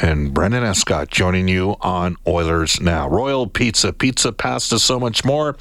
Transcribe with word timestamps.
and 0.00 0.32
Brendan 0.32 0.64
Escott 0.64 1.08
joining 1.08 1.48
you 1.48 1.76
on 1.80 2.16
Oilers 2.26 2.80
Now. 2.80 3.08
Royal 3.08 3.46
Pizza, 3.46 3.92
pizza, 3.92 4.32
pasta, 4.32 4.78
so 4.78 4.98
much 4.98 5.24
more. 5.24 5.56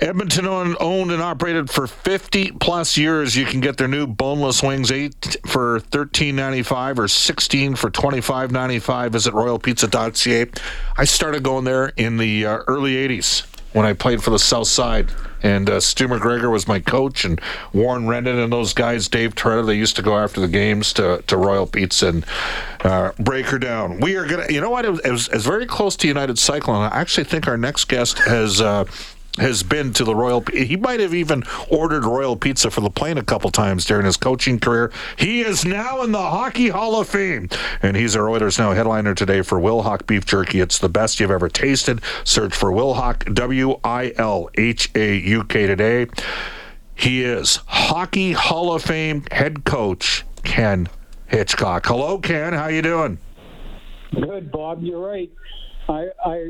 Edmonton 0.00 0.46
owned 0.46 1.10
and 1.10 1.22
operated 1.22 1.70
for 1.70 1.86
50 1.86 2.52
plus 2.52 2.96
years. 2.96 3.36
You 3.36 3.44
can 3.44 3.60
get 3.60 3.76
their 3.76 3.88
new 3.88 4.06
boneless 4.06 4.62
wings, 4.62 4.90
8 4.90 5.36
for 5.46 5.80
13.95 5.80 6.98
or 6.98 7.08
16 7.08 7.76
for 7.76 7.90
25.95. 7.90 9.10
Visit 9.10 9.34
royalpizza.ca. 9.34 10.50
I 10.96 11.04
started 11.04 11.42
going 11.42 11.64
there 11.64 11.92
in 11.96 12.16
the 12.16 12.46
uh, 12.46 12.58
early 12.66 12.94
80s 12.94 13.46
when 13.76 13.84
I 13.84 13.92
played 13.92 14.24
for 14.24 14.30
the 14.30 14.38
South 14.38 14.68
Side. 14.68 15.12
And 15.42 15.68
uh, 15.68 15.80
Stu 15.80 16.08
McGregor 16.08 16.50
was 16.50 16.66
my 16.66 16.80
coach, 16.80 17.26
and 17.26 17.38
Warren 17.74 18.06
Rendon 18.06 18.42
and 18.42 18.50
those 18.50 18.72
guys, 18.72 19.06
Dave 19.06 19.34
Toretta, 19.34 19.66
they 19.66 19.74
used 19.74 19.96
to 19.96 20.02
go 20.02 20.16
after 20.16 20.40
the 20.40 20.48
games 20.48 20.94
to, 20.94 21.22
to 21.26 21.36
Royal 21.36 21.66
Pizza 21.66 22.08
and 22.08 22.26
uh, 22.80 23.12
break 23.18 23.44
her 23.46 23.58
down. 23.58 24.00
We 24.00 24.16
are 24.16 24.26
going 24.26 24.46
to, 24.46 24.52
you 24.52 24.62
know 24.62 24.70
what, 24.70 24.86
it 24.86 24.90
was, 24.92 25.00
it 25.00 25.10
was, 25.10 25.28
it 25.28 25.34
was 25.34 25.44
very 25.44 25.66
close 25.66 25.94
to 25.96 26.08
United 26.08 26.38
Cyclone. 26.38 26.90
I 26.90 26.98
actually 26.98 27.24
think 27.24 27.46
our 27.46 27.58
next 27.58 27.84
guest 27.84 28.18
has. 28.20 28.62
Uh, 28.62 28.86
has 29.38 29.62
been 29.62 29.92
to 29.94 30.04
the 30.04 30.14
Royal. 30.14 30.42
He 30.52 30.76
might 30.76 31.00
have 31.00 31.14
even 31.14 31.42
ordered 31.68 32.04
Royal 32.04 32.36
Pizza 32.36 32.70
for 32.70 32.80
the 32.80 32.90
plane 32.90 33.18
a 33.18 33.22
couple 33.22 33.50
times 33.50 33.84
during 33.84 34.06
his 34.06 34.16
coaching 34.16 34.58
career. 34.58 34.92
He 35.18 35.42
is 35.42 35.64
now 35.64 36.02
in 36.02 36.12
the 36.12 36.18
Hockey 36.18 36.68
Hall 36.68 37.00
of 37.00 37.08
Fame, 37.08 37.48
and 37.82 37.96
he's 37.96 38.16
our 38.16 38.28
Oilers 38.28 38.58
Now 38.58 38.72
headliner 38.72 39.14
today 39.14 39.42
for 39.42 39.60
Wilhauk 39.60 40.06
Beef 40.06 40.24
Jerky. 40.24 40.60
It's 40.60 40.78
the 40.78 40.88
best 40.88 41.20
you've 41.20 41.30
ever 41.30 41.48
tasted. 41.48 42.00
Search 42.24 42.54
for 42.54 42.70
Wilhauk 42.70 43.34
W 43.34 43.78
I 43.84 44.12
L 44.16 44.48
H 44.54 44.90
A 44.94 45.16
U 45.16 45.44
K 45.44 45.66
today. 45.66 46.06
He 46.94 47.22
is 47.22 47.56
Hockey 47.66 48.32
Hall 48.32 48.72
of 48.72 48.82
Fame 48.82 49.24
head 49.30 49.64
coach 49.64 50.24
Ken 50.44 50.88
Hitchcock. 51.26 51.84
Hello, 51.86 52.18
Ken. 52.18 52.52
How 52.54 52.68
you 52.68 52.80
doing? 52.80 53.18
Good, 54.14 54.50
Bob. 54.50 54.82
You're 54.82 55.06
right. 55.06 55.30
I, 55.88 56.06
I 56.24 56.48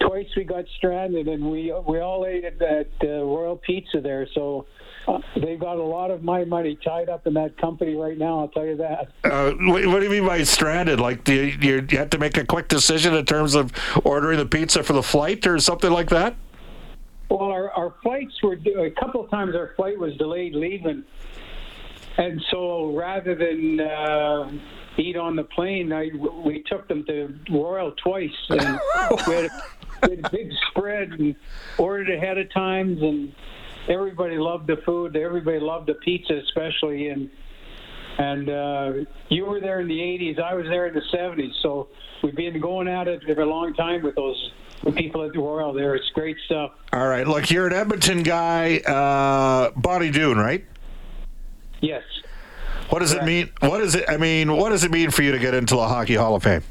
twice 0.00 0.28
we 0.36 0.44
got 0.44 0.64
stranded, 0.76 1.28
and 1.28 1.50
we 1.50 1.72
we 1.86 2.00
all 2.00 2.26
ate 2.26 2.44
at, 2.44 2.60
at 2.60 2.88
uh, 3.02 3.24
Royal 3.24 3.56
Pizza 3.56 4.00
there. 4.00 4.26
So 4.34 4.66
uh, 5.06 5.18
they've 5.40 5.58
got 5.58 5.78
a 5.78 5.82
lot 5.82 6.10
of 6.10 6.22
my 6.22 6.44
money 6.44 6.78
tied 6.84 7.08
up 7.08 7.26
in 7.26 7.34
that 7.34 7.56
company 7.56 7.94
right 7.94 8.18
now. 8.18 8.40
I'll 8.40 8.48
tell 8.48 8.66
you 8.66 8.76
that. 8.76 9.08
Uh, 9.24 9.52
what, 9.52 9.86
what, 9.86 10.00
do 10.00 10.04
you 10.04 10.10
mean 10.10 10.26
by 10.26 10.42
stranded? 10.42 11.00
Like 11.00 11.24
do 11.24 11.32
you, 11.32 11.58
you, 11.60 11.86
you 11.90 11.98
have 11.98 12.10
to 12.10 12.18
make 12.18 12.36
a 12.36 12.44
quick 12.44 12.68
decision 12.68 13.14
in 13.14 13.24
terms 13.24 13.54
of 13.54 13.72
ordering 14.04 14.38
the 14.38 14.46
pizza 14.46 14.82
for 14.82 14.92
the 14.92 15.02
flight 15.02 15.46
or 15.46 15.58
something 15.58 15.90
like 15.90 16.10
that? 16.10 16.36
Well, 17.30 17.50
our, 17.50 17.70
our 17.70 17.94
flights 18.02 18.34
were 18.42 18.54
a 18.54 18.90
couple 18.92 19.22
of 19.22 19.30
times. 19.30 19.54
Our 19.54 19.72
flight 19.76 19.98
was 19.98 20.16
delayed 20.16 20.54
leaving, 20.54 21.04
and 22.18 22.42
so 22.50 22.94
rather 22.94 23.34
than 23.34 23.80
uh, 23.80 24.50
eat 24.98 25.16
on 25.16 25.36
the 25.36 25.44
plane. 25.44 25.92
I, 25.92 26.10
we 26.44 26.62
took 26.66 26.88
them 26.88 27.04
to 27.06 27.34
Royal 27.50 27.92
twice, 27.92 28.30
and 28.50 28.60
we 29.26 29.34
had, 29.34 29.44
a, 29.44 29.50
we 30.02 30.16
had 30.16 30.26
a 30.26 30.30
big 30.30 30.50
spread 30.70 31.12
and 31.12 31.34
ordered 31.78 32.10
ahead 32.10 32.38
of 32.38 32.52
times, 32.52 33.00
and 33.00 33.32
everybody 33.88 34.36
loved 34.36 34.66
the 34.66 34.76
food. 34.84 35.16
Everybody 35.16 35.60
loved 35.60 35.88
the 35.88 35.94
pizza, 35.94 36.34
especially, 36.34 37.08
and 37.08 37.30
and 38.18 38.50
uh, 38.50 38.92
you 39.28 39.44
were 39.46 39.60
there 39.60 39.80
in 39.80 39.86
the 39.86 39.98
80s. 39.98 40.40
I 40.40 40.54
was 40.54 40.66
there 40.66 40.88
in 40.88 40.94
the 40.94 41.02
70s, 41.14 41.52
so 41.62 41.88
we've 42.20 42.34
been 42.34 42.60
going 42.60 42.88
at 42.88 43.06
it 43.06 43.22
for 43.22 43.40
a 43.40 43.46
long 43.46 43.74
time 43.74 44.02
with 44.02 44.16
those 44.16 44.50
people 44.96 45.24
at 45.24 45.32
the 45.32 45.38
Royal. 45.38 45.72
There, 45.72 45.94
it's 45.94 46.10
great 46.10 46.36
stuff. 46.46 46.72
All 46.92 47.06
right, 47.06 47.28
look, 47.28 47.48
you're 47.48 47.68
an 47.68 47.72
Edmonton 47.72 48.24
guy, 48.24 48.78
uh, 48.78 49.70
Bonnie 49.78 50.10
Doon, 50.10 50.36
right? 50.36 50.64
Yes. 51.80 52.02
What 52.90 53.00
does 53.00 53.12
it 53.12 53.24
mean? 53.24 53.50
What 53.60 53.78
does 53.78 53.94
it? 53.94 54.04
I 54.08 54.16
mean, 54.16 54.56
what 54.56 54.70
does 54.70 54.84
it 54.84 54.90
mean 54.90 55.10
for 55.10 55.22
you 55.22 55.32
to 55.32 55.38
get 55.38 55.54
into 55.54 55.74
the 55.74 55.86
Hockey 55.86 56.14
Hall 56.14 56.34
of 56.34 56.42
Fame? 56.42 56.62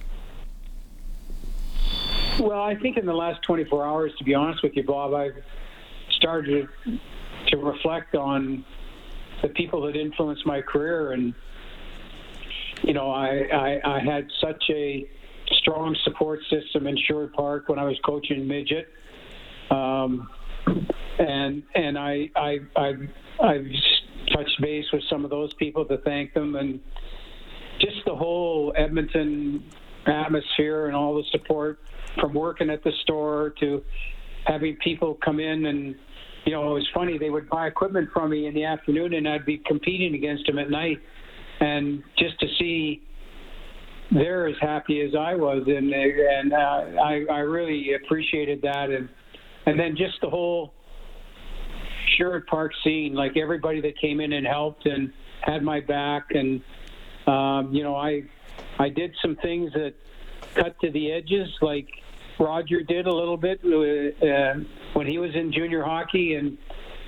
Well, 2.40 2.62
I 2.62 2.76
think 2.76 2.98
in 2.98 3.06
the 3.06 3.14
last 3.14 3.42
24 3.44 3.86
hours, 3.86 4.12
to 4.18 4.24
be 4.24 4.34
honest 4.36 4.62
with 4.64 4.76
you, 4.76 4.84
Bob, 4.84 5.14
I've 5.14 5.44
started 6.12 6.68
to 7.48 7.58
reflect 7.58 8.16
on 8.16 8.64
the 9.42 9.50
people 9.50 9.82
that 9.84 9.96
influenced 9.96 10.46
my 10.46 10.62
career, 10.62 11.12
and 11.12 11.34
you 12.84 12.94
know, 12.94 13.12
I 13.12 13.48
I, 13.54 13.98
I 13.98 14.00
had 14.00 14.28
such 14.42 14.64
a 14.70 15.08
strong 15.60 15.96
support 16.04 16.40
system 16.50 16.88
in 16.88 16.98
Sherwood 17.08 17.34
Park 17.34 17.70
when 17.70 17.80
I 17.80 17.84
was 17.84 17.98
coaching 18.04 18.48
midget, 18.48 18.88
um, 19.70 20.30
and 21.20 21.64
and 21.76 21.98
I 21.98 22.30
I 22.36 22.60
I 22.76 22.94
I've 23.40 23.68
touched 24.38 24.62
base 24.62 24.86
with 24.94 25.02
some 25.10 25.24
of 25.24 25.32
those 25.32 25.54
people 25.56 25.86
to 25.86 25.98
thank 26.00 26.34
them. 26.34 26.56
And 26.56 26.80
just 27.80 27.98
the 28.06 28.16
whole 28.16 28.74
Edmonton 28.76 29.64
atmosphere 30.06 30.88
and 30.88 30.96
all 30.96 31.16
the 31.16 31.24
support 31.32 31.80
from 32.20 32.34
working 32.34 32.70
at 32.70 32.84
the 32.84 32.92
store 33.04 33.54
to 33.60 33.84
having 34.46 34.78
people 34.78 35.18
come 35.24 35.40
in. 35.40 35.66
And 35.66 35.96
you 36.46 36.54
know 36.54 36.72
it 36.72 36.74
was 36.74 36.88
funny 36.94 37.18
they 37.18 37.30
would 37.30 37.50
buy 37.50 37.68
equipment 37.68 38.10
from 38.14 38.32
me 38.32 38.48
in 38.48 38.54
the 38.54 38.64
afternoon 38.64 39.14
and 39.14 39.28
I'd 39.28 39.46
be 39.46 39.62
competing 39.66 40.16
against 40.16 40.46
them 40.48 40.60
at 40.60 40.70
night. 40.70 41.00
And 41.60 42.04
just 42.18 42.40
to 42.40 42.48
see 42.60 43.02
they're 44.12 44.48
as 44.48 44.56
happy 44.62 45.02
as 45.02 45.12
I 45.18 45.36
was. 45.36 45.64
And 45.68 45.94
and 45.94 46.54
uh, 46.54 47.02
I 47.02 47.26
I 47.30 47.40
really 47.40 47.94
appreciated 47.94 48.62
that. 48.62 48.90
And 48.90 49.10
and 49.66 49.80
then 49.80 49.96
just 49.98 50.22
the 50.22 50.30
whole 50.30 50.74
Sherwood 52.18 52.48
Park 52.48 52.72
scene, 52.84 53.14
like 53.14 53.38
everybody 53.38 53.82
that 53.82 53.98
came 54.00 54.20
in 54.20 54.34
and 54.34 54.46
helped 54.46 54.86
and 54.86 55.12
had 55.42 55.64
my 55.64 55.80
back, 55.80 56.32
and 56.32 56.62
um, 57.28 57.74
you 57.74 57.84
know, 57.84 57.96
I 57.96 58.24
I 58.80 58.90
did 58.90 59.16
some 59.22 59.36
things 59.38 59.72
that 59.74 59.94
cut 60.56 60.80
to 60.82 60.92
the 60.92 61.12
edges, 61.12 61.50
like 61.62 61.88
Roger 62.40 62.82
did 62.82 63.08
a 63.08 63.14
little 63.14 63.38
bit 63.38 63.60
uh, 63.64 64.60
when 64.94 65.08
he 65.08 65.18
was 65.18 65.34
in 65.36 65.52
junior 65.52 65.84
hockey, 65.84 66.36
and 66.36 66.58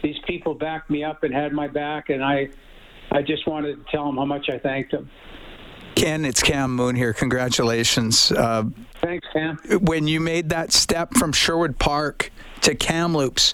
these 0.04 0.18
people 0.28 0.54
backed 0.54 0.90
me 0.90 1.04
up 1.04 1.24
and 1.24 1.34
had 1.34 1.54
my 1.54 1.68
back, 1.68 2.10
and 2.10 2.24
I 2.24 2.50
I 3.12 3.22
just 3.22 3.48
wanted 3.48 3.84
to 3.84 3.92
tell 3.92 4.06
them 4.06 4.18
how 4.18 4.26
much 4.26 4.50
I 4.50 4.58
thanked 4.60 4.92
them. 4.92 5.10
Ken, 5.96 6.24
it's 6.24 6.42
Cam 6.42 6.76
Moon 6.76 6.96
here. 6.96 7.12
Congratulations. 7.14 8.32
Uh, 8.32 8.64
Thanks, 9.02 9.28
Cam. 9.34 9.58
When 9.82 10.08
you 10.08 10.20
made 10.20 10.50
that 10.50 10.72
step 10.72 11.14
from 11.16 11.34
Sherwood 11.34 11.80
Park 11.80 12.32
to 12.62 12.76
Kamloops, 12.76 13.54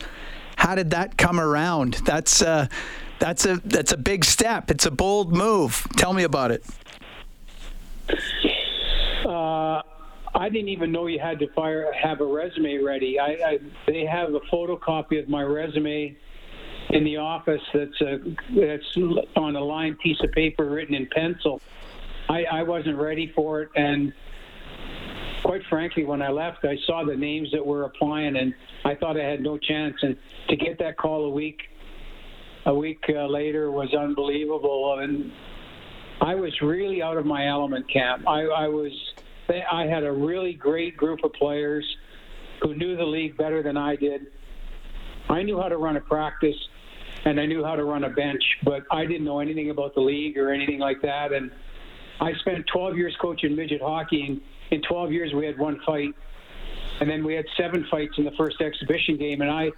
how 0.55 0.75
did 0.75 0.91
that 0.91 1.17
come 1.17 1.39
around? 1.39 1.95
That's 2.05 2.41
uh, 2.41 2.67
that's 3.19 3.45
a 3.45 3.57
that's 3.65 3.91
a 3.91 3.97
big 3.97 4.25
step. 4.25 4.71
It's 4.71 4.85
a 4.85 4.91
bold 4.91 5.33
move. 5.33 5.85
Tell 5.95 6.13
me 6.13 6.23
about 6.23 6.51
it. 6.51 6.63
Uh, 9.25 9.81
I 10.35 10.49
didn't 10.49 10.69
even 10.69 10.91
know 10.91 11.07
you 11.07 11.19
had 11.19 11.39
to 11.39 11.47
fire 11.53 11.91
have 11.93 12.21
a 12.21 12.25
resume 12.25 12.77
ready. 12.77 13.19
I, 13.19 13.25
I 13.25 13.59
they 13.87 14.05
have 14.05 14.33
a 14.33 14.41
photocopy 14.51 15.21
of 15.21 15.29
my 15.29 15.41
resume 15.41 16.15
in 16.89 17.03
the 17.03 17.17
office 17.17 17.61
that's 17.73 18.01
a 18.01 18.19
that's 18.55 18.97
on 19.35 19.55
a 19.55 19.63
lined 19.63 19.99
piece 19.99 20.19
of 20.21 20.31
paper 20.31 20.65
written 20.65 20.95
in 20.95 21.07
pencil. 21.07 21.61
I, 22.29 22.43
I 22.45 22.63
wasn't 22.63 22.97
ready 22.97 23.31
for 23.35 23.61
it, 23.61 23.69
and 23.75 24.13
quite 25.45 25.61
frankly, 25.69 26.03
when 26.05 26.23
I 26.23 26.29
left, 26.29 26.65
I 26.65 26.75
saw 26.87 27.05
the 27.05 27.15
names 27.15 27.49
that 27.53 27.63
were 27.63 27.83
applying, 27.83 28.35
and 28.35 28.53
I 28.83 28.95
thought 28.95 29.15
I 29.15 29.23
had 29.23 29.41
no 29.41 29.59
chance. 29.59 29.95
And 30.01 30.17
to 30.49 30.55
get 30.55 30.79
that 30.79 30.97
call 30.97 31.25
a 31.25 31.29
week, 31.29 31.59
a 32.65 32.73
week 32.73 33.03
uh, 33.09 33.27
later 33.27 33.71
was 33.71 33.93
unbelievable. 33.93 34.97
And 34.99 35.31
I 36.19 36.33
was 36.33 36.51
really 36.63 37.03
out 37.03 37.17
of 37.17 37.27
my 37.27 37.47
element, 37.47 37.85
Cam. 37.93 38.27
I, 38.27 38.41
I 38.41 38.67
was. 38.67 38.91
I 39.71 39.85
had 39.85 40.03
a 40.03 40.11
really 40.11 40.53
great 40.53 40.97
group 40.97 41.19
of 41.23 41.31
players 41.33 41.85
who 42.63 42.73
knew 42.73 42.97
the 42.97 43.03
league 43.03 43.37
better 43.37 43.61
than 43.61 43.77
I 43.77 43.95
did. 43.95 44.21
I 45.29 45.43
knew 45.43 45.61
how 45.61 45.69
to 45.69 45.77
run 45.77 45.97
a 45.97 46.01
practice, 46.01 46.55
and 47.25 47.39
I 47.39 47.45
knew 47.45 47.63
how 47.63 47.75
to 47.75 47.83
run 47.83 48.05
a 48.05 48.09
bench, 48.09 48.43
but 48.63 48.81
I 48.89 49.05
didn't 49.05 49.23
know 49.23 49.39
anything 49.39 49.69
about 49.69 49.93
the 49.93 50.01
league 50.01 50.35
or 50.39 50.51
anything 50.51 50.79
like 50.79 50.99
that. 51.03 51.31
And 51.31 51.51
I 52.19 52.31
spent 52.39 52.65
12 52.73 52.97
years 52.97 53.15
coaching 53.21 53.55
midget 53.55 53.81
hockey, 53.81 54.25
and 54.27 54.41
in 54.71 54.81
12 54.81 55.11
years 55.11 55.33
we 55.33 55.45
had 55.45 55.57
one 55.57 55.79
fight, 55.85 56.13
and 56.99 57.09
then 57.09 57.23
we 57.23 57.33
had 57.33 57.45
seven 57.57 57.85
fights 57.89 58.13
in 58.17 58.23
the 58.23 58.31
first 58.31 58.61
exhibition 58.61 59.17
game, 59.17 59.41
and 59.41 59.51
I, 59.51 59.71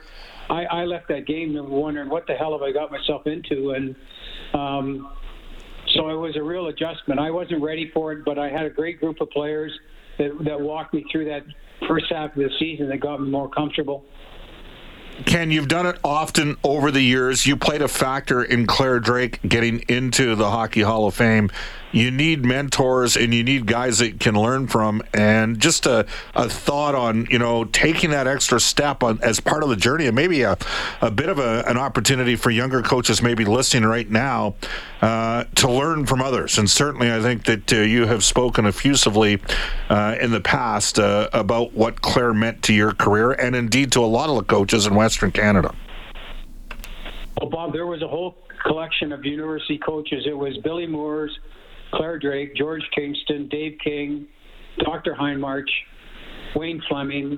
I, 0.50 0.66
I 0.66 0.86
left 0.86 1.08
that 1.10 1.26
game 1.26 1.54
wondering 1.70 2.10
what 2.10 2.28
the 2.28 2.34
hell 2.34 2.54
have 2.54 2.62
I 2.62 2.72
got 2.72 2.92
myself 2.92 3.28
into, 3.28 3.72
and 3.72 3.96
um, 4.54 5.12
so 5.96 6.10
it 6.10 6.16
was 6.16 6.36
a 6.36 6.44
real 6.44 6.68
adjustment. 6.68 7.20
I 7.20 7.32
wasn't 7.32 7.62
ready 7.62 7.90
for 7.94 8.12
it, 8.12 8.26
but 8.26 8.38
I 8.38 8.50
had 8.50 8.66
a 8.66 8.70
great 8.70 9.00
group 9.00 9.22
of 9.22 9.30
players 9.30 9.72
that, 10.18 10.32
that 10.44 10.60
walked 10.60 10.94
me 10.94 11.06
through 11.12 11.26
that 11.26 11.44
first 11.88 12.06
half 12.10 12.32
of 12.32 12.38
the 12.38 12.50
season 12.60 12.90
that 12.90 13.00
got 13.00 13.22
me 13.22 13.30
more 13.30 13.50
comfortable. 13.50 14.04
Ken, 15.26 15.50
you've 15.50 15.68
done 15.68 15.88
it 15.88 15.98
often 16.04 16.58
over 16.64 16.92
the 16.92 17.02
years. 17.02 17.46
You 17.48 17.58
played 17.58 17.82
a 17.82 17.88
factor 17.88 18.44
in 18.44 18.68
Clare 18.68 19.00
Drake 19.00 19.40
getting 19.48 19.80
into 19.88 20.36
the 20.36 20.50
Hockey 20.50 20.82
Hall 20.82 21.08
of 21.08 21.16
Fame. 21.16 21.50
You 21.92 22.12
need 22.12 22.46
mentors 22.46 23.16
and 23.16 23.34
you 23.34 23.44
need 23.44 23.66
guys 23.66 24.00
that 24.00 24.08
you 24.08 24.18
can 24.18 24.36
learn 24.36 24.68
from. 24.68 25.02
And 25.14 25.60
just 25.60 25.86
a, 25.86 26.06
a 26.36 26.50
thought 26.50 26.96
on, 26.96 27.28
you 27.30 27.40
know, 27.40 27.64
taking 27.64 28.10
that 28.10 28.28
extra 28.28 28.60
step 28.60 29.04
on, 29.04 29.20
as 29.24 29.40
part 29.40 29.64
of 29.64 29.70
the 29.70 29.76
journey 29.76 30.06
and 30.08 30.16
maybe 30.16 30.42
a, 30.42 30.58
a 31.02 31.10
bit 31.10 31.30
of 31.30 31.40
a, 31.40 31.64
an 31.66 31.78
opportunity 31.78 32.36
for 32.36 32.50
younger 32.50 32.82
coaches 32.82 33.22
maybe 33.22 33.46
listening 33.46 33.86
right 33.86 34.10
now 34.10 34.56
uh, 35.02 35.46
to 35.56 35.72
learn 35.72 36.06
from 36.06 36.22
others. 36.22 36.58
And 36.58 36.70
certainly 36.70 37.12
I 37.12 37.22
think 37.22 37.46
that 37.46 37.72
uh, 37.72 37.78
you 37.78 38.06
have 38.06 38.24
spoken 38.24 38.66
effusively 38.66 39.40
uh, 39.90 40.16
in 40.20 40.32
the 40.32 40.42
past 40.42 41.00
uh, 41.00 41.30
about 41.34 41.74
what 41.74 42.02
Clare 42.02 42.34
meant 42.34 42.64
to 42.64 42.74
your 42.74 42.94
career 42.94 43.32
and 43.32 43.56
indeed 43.56 43.92
to 43.94 44.04
a 44.04 44.06
lot 44.06 44.30
of 44.30 44.36
the 44.36 44.44
coaches 44.44 44.86
in 44.86 44.96
Western 44.96 45.32
Canada. 45.32 45.74
Well, 47.40 47.50
Bob, 47.50 47.72
there 47.72 47.86
was 47.86 48.02
a 48.02 48.08
whole 48.08 48.38
collection 48.64 49.12
of 49.12 49.24
university 49.24 49.78
coaches. 49.78 50.26
It 50.26 50.38
was 50.38 50.58
Billy 50.58 50.88
Moores, 50.88 51.38
Clare 51.94 52.20
Drake, 52.20 52.56
George 52.56 52.84
Kingston, 52.94 53.48
Dave 53.50 53.78
King, 53.84 54.28
Dr. 54.80 55.16
Hindmarch, 55.20 55.70
Wayne 56.56 56.82
Fleming. 56.88 57.38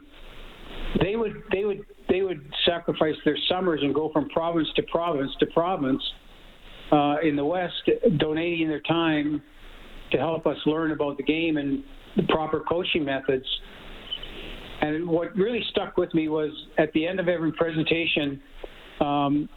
They 1.01 1.15
would 1.15 1.43
they 1.51 1.65
would 1.65 1.85
they 2.09 2.21
would 2.21 2.41
sacrifice 2.65 3.15
their 3.25 3.37
summers 3.47 3.79
and 3.83 3.93
go 3.93 4.11
from 4.11 4.29
province 4.29 4.67
to 4.75 4.83
province 4.83 5.31
to 5.39 5.45
province 5.47 6.01
uh, 6.91 7.17
in 7.23 7.35
the 7.35 7.45
West, 7.45 7.89
donating 8.17 8.67
their 8.67 8.81
time 8.81 9.41
to 10.11 10.17
help 10.17 10.47
us 10.47 10.57
learn 10.65 10.91
about 10.91 11.17
the 11.17 11.23
game 11.23 11.57
and 11.57 11.83
the 12.17 12.23
proper 12.23 12.61
coaching 12.61 13.05
methods. 13.05 13.45
And 14.81 15.07
what 15.07 15.35
really 15.35 15.63
stuck 15.71 15.97
with 15.97 16.13
me 16.13 16.29
was 16.29 16.51
at 16.77 16.91
the 16.93 17.05
end 17.05 17.19
of 17.19 17.27
every 17.27 17.51
presentation, 17.51 18.41
um, 19.01 19.49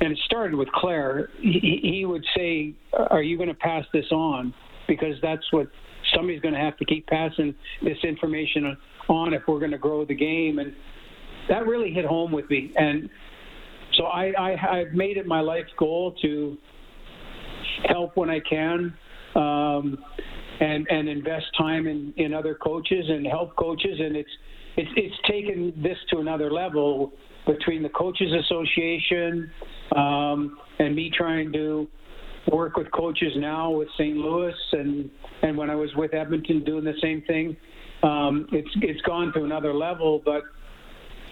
and 0.00 0.12
it 0.12 0.18
started 0.24 0.54
with 0.54 0.68
Clare. 0.72 1.30
He, 1.40 1.80
he 1.82 2.04
would 2.04 2.24
say, 2.36 2.74
"Are 2.92 3.22
you 3.22 3.36
going 3.36 3.48
to 3.48 3.54
pass 3.54 3.84
this 3.92 4.06
on?" 4.10 4.54
Because 4.88 5.16
that's 5.22 5.44
what 5.52 5.68
somebody's 6.14 6.40
going 6.40 6.54
to 6.54 6.60
have 6.60 6.76
to 6.78 6.84
keep 6.84 7.06
passing 7.06 7.54
this 7.82 7.98
information 8.04 8.76
on 9.08 9.34
if 9.34 9.42
we're 9.48 9.58
going 9.58 9.72
to 9.72 9.78
grow 9.78 10.04
the 10.04 10.14
game, 10.14 10.58
and 10.58 10.74
that 11.48 11.66
really 11.66 11.92
hit 11.92 12.04
home 12.04 12.32
with 12.32 12.48
me. 12.50 12.72
And 12.76 13.08
so 13.96 14.04
I, 14.04 14.32
I 14.38 14.78
I've 14.78 14.92
made 14.92 15.16
it 15.16 15.26
my 15.26 15.40
life 15.40 15.66
goal 15.78 16.14
to 16.22 16.56
help 17.88 18.16
when 18.16 18.30
I 18.30 18.40
can. 18.40 18.94
Um, 19.34 19.98
and 20.60 20.86
and 20.88 21.08
invest 21.08 21.46
time 21.58 21.86
in, 21.86 22.14
in 22.16 22.32
other 22.32 22.54
coaches 22.54 23.04
and 23.08 23.26
help 23.26 23.54
coaches 23.56 24.00
and 24.00 24.16
it's 24.16 24.30
it's 24.76 24.90
it's 24.96 25.16
taken 25.28 25.72
this 25.82 25.98
to 26.10 26.18
another 26.18 26.50
level 26.50 27.12
between 27.46 27.82
the 27.82 27.88
coaches 27.90 28.32
association 28.32 29.50
um, 29.94 30.58
and 30.78 30.94
me 30.94 31.10
trying 31.16 31.52
to 31.52 31.86
work 32.52 32.76
with 32.76 32.90
coaches 32.92 33.32
now 33.36 33.70
with 33.70 33.88
St. 33.96 34.16
Louis 34.16 34.54
and 34.72 35.10
and 35.42 35.56
when 35.56 35.70
I 35.70 35.74
was 35.74 35.90
with 35.96 36.14
Edmonton 36.14 36.64
doing 36.64 36.84
the 36.84 36.94
same 37.02 37.22
thing. 37.22 37.56
Um, 38.02 38.46
it's 38.52 38.70
it's 38.82 39.00
gone 39.02 39.32
to 39.34 39.44
another 39.44 39.74
level, 39.74 40.22
but 40.24 40.42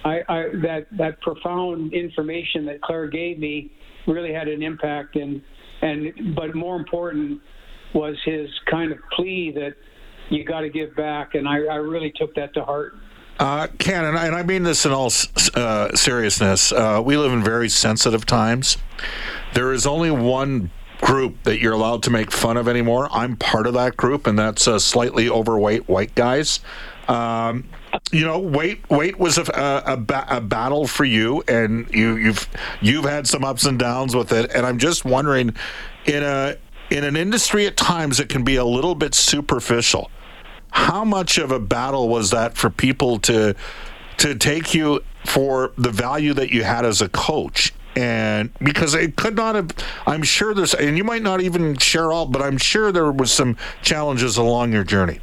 I, 0.04 0.20
I 0.28 0.42
that 0.62 0.86
that 0.98 1.20
profound 1.20 1.92
information 1.92 2.64
that 2.66 2.82
Clare 2.82 3.06
gave 3.06 3.38
me 3.38 3.70
really 4.06 4.32
had 4.32 4.48
an 4.48 4.62
impact 4.62 5.16
and 5.16 5.42
and 5.82 6.34
but 6.34 6.54
more 6.54 6.76
important 6.76 7.40
was 7.94 8.16
his 8.24 8.48
kind 8.70 8.92
of 8.92 8.98
plea 9.14 9.52
that 9.54 9.74
you 10.30 10.44
got 10.44 10.60
to 10.60 10.70
give 10.70 10.94
back 10.96 11.34
and 11.34 11.48
I, 11.48 11.64
I 11.64 11.76
really 11.76 12.12
took 12.16 12.34
that 12.34 12.54
to 12.54 12.64
heart. 12.64 12.94
Uh, 13.38 13.66
Ken, 13.78 14.04
and 14.04 14.16
I, 14.16 14.26
and 14.26 14.34
I 14.34 14.42
mean 14.42 14.62
this 14.62 14.86
in 14.86 14.92
all 14.92 15.10
uh, 15.54 15.94
seriousness. 15.96 16.70
Uh, 16.72 17.02
we 17.04 17.16
live 17.16 17.32
in 17.32 17.42
very 17.42 17.68
sensitive 17.68 18.26
times. 18.26 18.76
There 19.54 19.72
is 19.72 19.86
only 19.86 20.10
one 20.10 20.70
group 21.00 21.42
that 21.42 21.58
you're 21.58 21.72
allowed 21.72 22.02
to 22.04 22.10
make 22.10 22.30
fun 22.30 22.56
of 22.56 22.68
anymore. 22.68 23.08
I'm 23.10 23.36
part 23.36 23.66
of 23.66 23.74
that 23.74 23.96
group, 23.96 24.26
and 24.26 24.38
that's 24.38 24.68
uh, 24.68 24.78
slightly 24.78 25.28
overweight 25.28 25.88
white 25.88 26.14
guys. 26.14 26.60
Um, 27.08 27.64
you 28.12 28.24
know, 28.24 28.38
weight 28.38 28.88
weight 28.88 29.18
was 29.18 29.36
a, 29.36 29.42
a, 29.42 29.94
a, 29.94 30.36
a, 30.36 30.40
battle 30.40 30.86
for 30.86 31.04
you, 31.04 31.42
and 31.48 31.92
you, 31.92 32.16
you've 32.16 32.48
you've 32.80 33.04
had 33.04 33.26
some 33.26 33.44
ups 33.44 33.66
and 33.66 33.78
downs 33.78 34.16
with 34.16 34.32
it. 34.32 34.50
And 34.54 34.64
I'm 34.64 34.78
just 34.78 35.04
wondering, 35.04 35.54
in 36.06 36.22
a 36.22 36.56
in 36.90 37.04
an 37.04 37.16
industry 37.16 37.66
at 37.66 37.76
times 37.76 38.20
it 38.20 38.28
can 38.28 38.44
be 38.44 38.56
a 38.56 38.64
little 38.64 38.94
bit 38.94 39.14
superficial 39.14 40.10
how 40.74 41.04
much 41.04 41.38
of 41.38 41.52
a 41.52 41.60
battle 41.60 42.08
was 42.08 42.30
that 42.30 42.56
for 42.56 42.68
people 42.68 43.20
to 43.20 43.54
to 44.16 44.34
take 44.34 44.74
you 44.74 45.00
for 45.24 45.72
the 45.78 45.90
value 45.90 46.34
that 46.34 46.50
you 46.50 46.64
had 46.64 46.84
as 46.84 47.00
a 47.00 47.08
coach? 47.08 47.72
And 47.96 48.50
because 48.58 48.94
it 48.94 49.14
could 49.14 49.36
not 49.36 49.54
have, 49.54 49.70
I'm 50.04 50.24
sure 50.24 50.52
there's, 50.52 50.74
and 50.74 50.98
you 50.98 51.04
might 51.04 51.22
not 51.22 51.40
even 51.40 51.76
share 51.76 52.10
all, 52.10 52.26
but 52.26 52.42
I'm 52.42 52.58
sure 52.58 52.90
there 52.90 53.12
was 53.12 53.30
some 53.30 53.56
challenges 53.82 54.36
along 54.36 54.72
your 54.72 54.82
journey. 54.82 55.20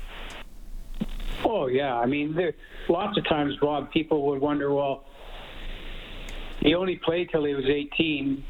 Oh 1.44 1.68
yeah, 1.68 1.98
I 1.98 2.06
mean, 2.06 2.34
there 2.34 2.54
lots 2.88 3.18
of 3.18 3.28
times, 3.28 3.54
Bob, 3.62 3.92
people 3.92 4.26
would 4.28 4.40
wonder, 4.40 4.74
well, 4.74 5.04
he 6.62 6.76
only 6.76 6.96
played 6.96 7.30
till 7.30 7.44
he 7.44 7.54
was 7.54 7.66
18. 7.66 8.42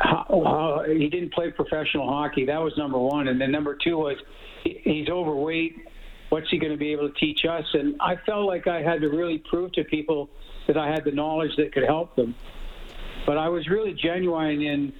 How, 0.00 0.24
how, 0.28 0.84
he 0.88 1.08
didn't 1.08 1.32
play 1.32 1.52
professional 1.52 2.08
hockey. 2.08 2.44
That 2.46 2.58
was 2.58 2.76
number 2.76 2.98
one, 2.98 3.28
and 3.28 3.40
then 3.40 3.52
number 3.52 3.76
two 3.76 3.96
was 3.96 4.16
he's 4.64 5.08
overweight 5.08 5.87
what's 6.28 6.48
he 6.50 6.58
going 6.58 6.72
to 6.72 6.78
be 6.78 6.92
able 6.92 7.08
to 7.08 7.14
teach 7.18 7.44
us? 7.44 7.64
And 7.72 7.96
I 8.00 8.16
felt 8.26 8.46
like 8.46 8.66
I 8.66 8.82
had 8.82 9.00
to 9.00 9.08
really 9.08 9.38
prove 9.38 9.72
to 9.72 9.84
people 9.84 10.28
that 10.66 10.76
I 10.76 10.88
had 10.88 11.04
the 11.04 11.12
knowledge 11.12 11.52
that 11.56 11.72
could 11.72 11.84
help 11.84 12.14
them. 12.16 12.34
But 13.26 13.38
I 13.38 13.48
was 13.48 13.68
really 13.68 13.94
genuine 13.94 14.62
in 14.62 14.92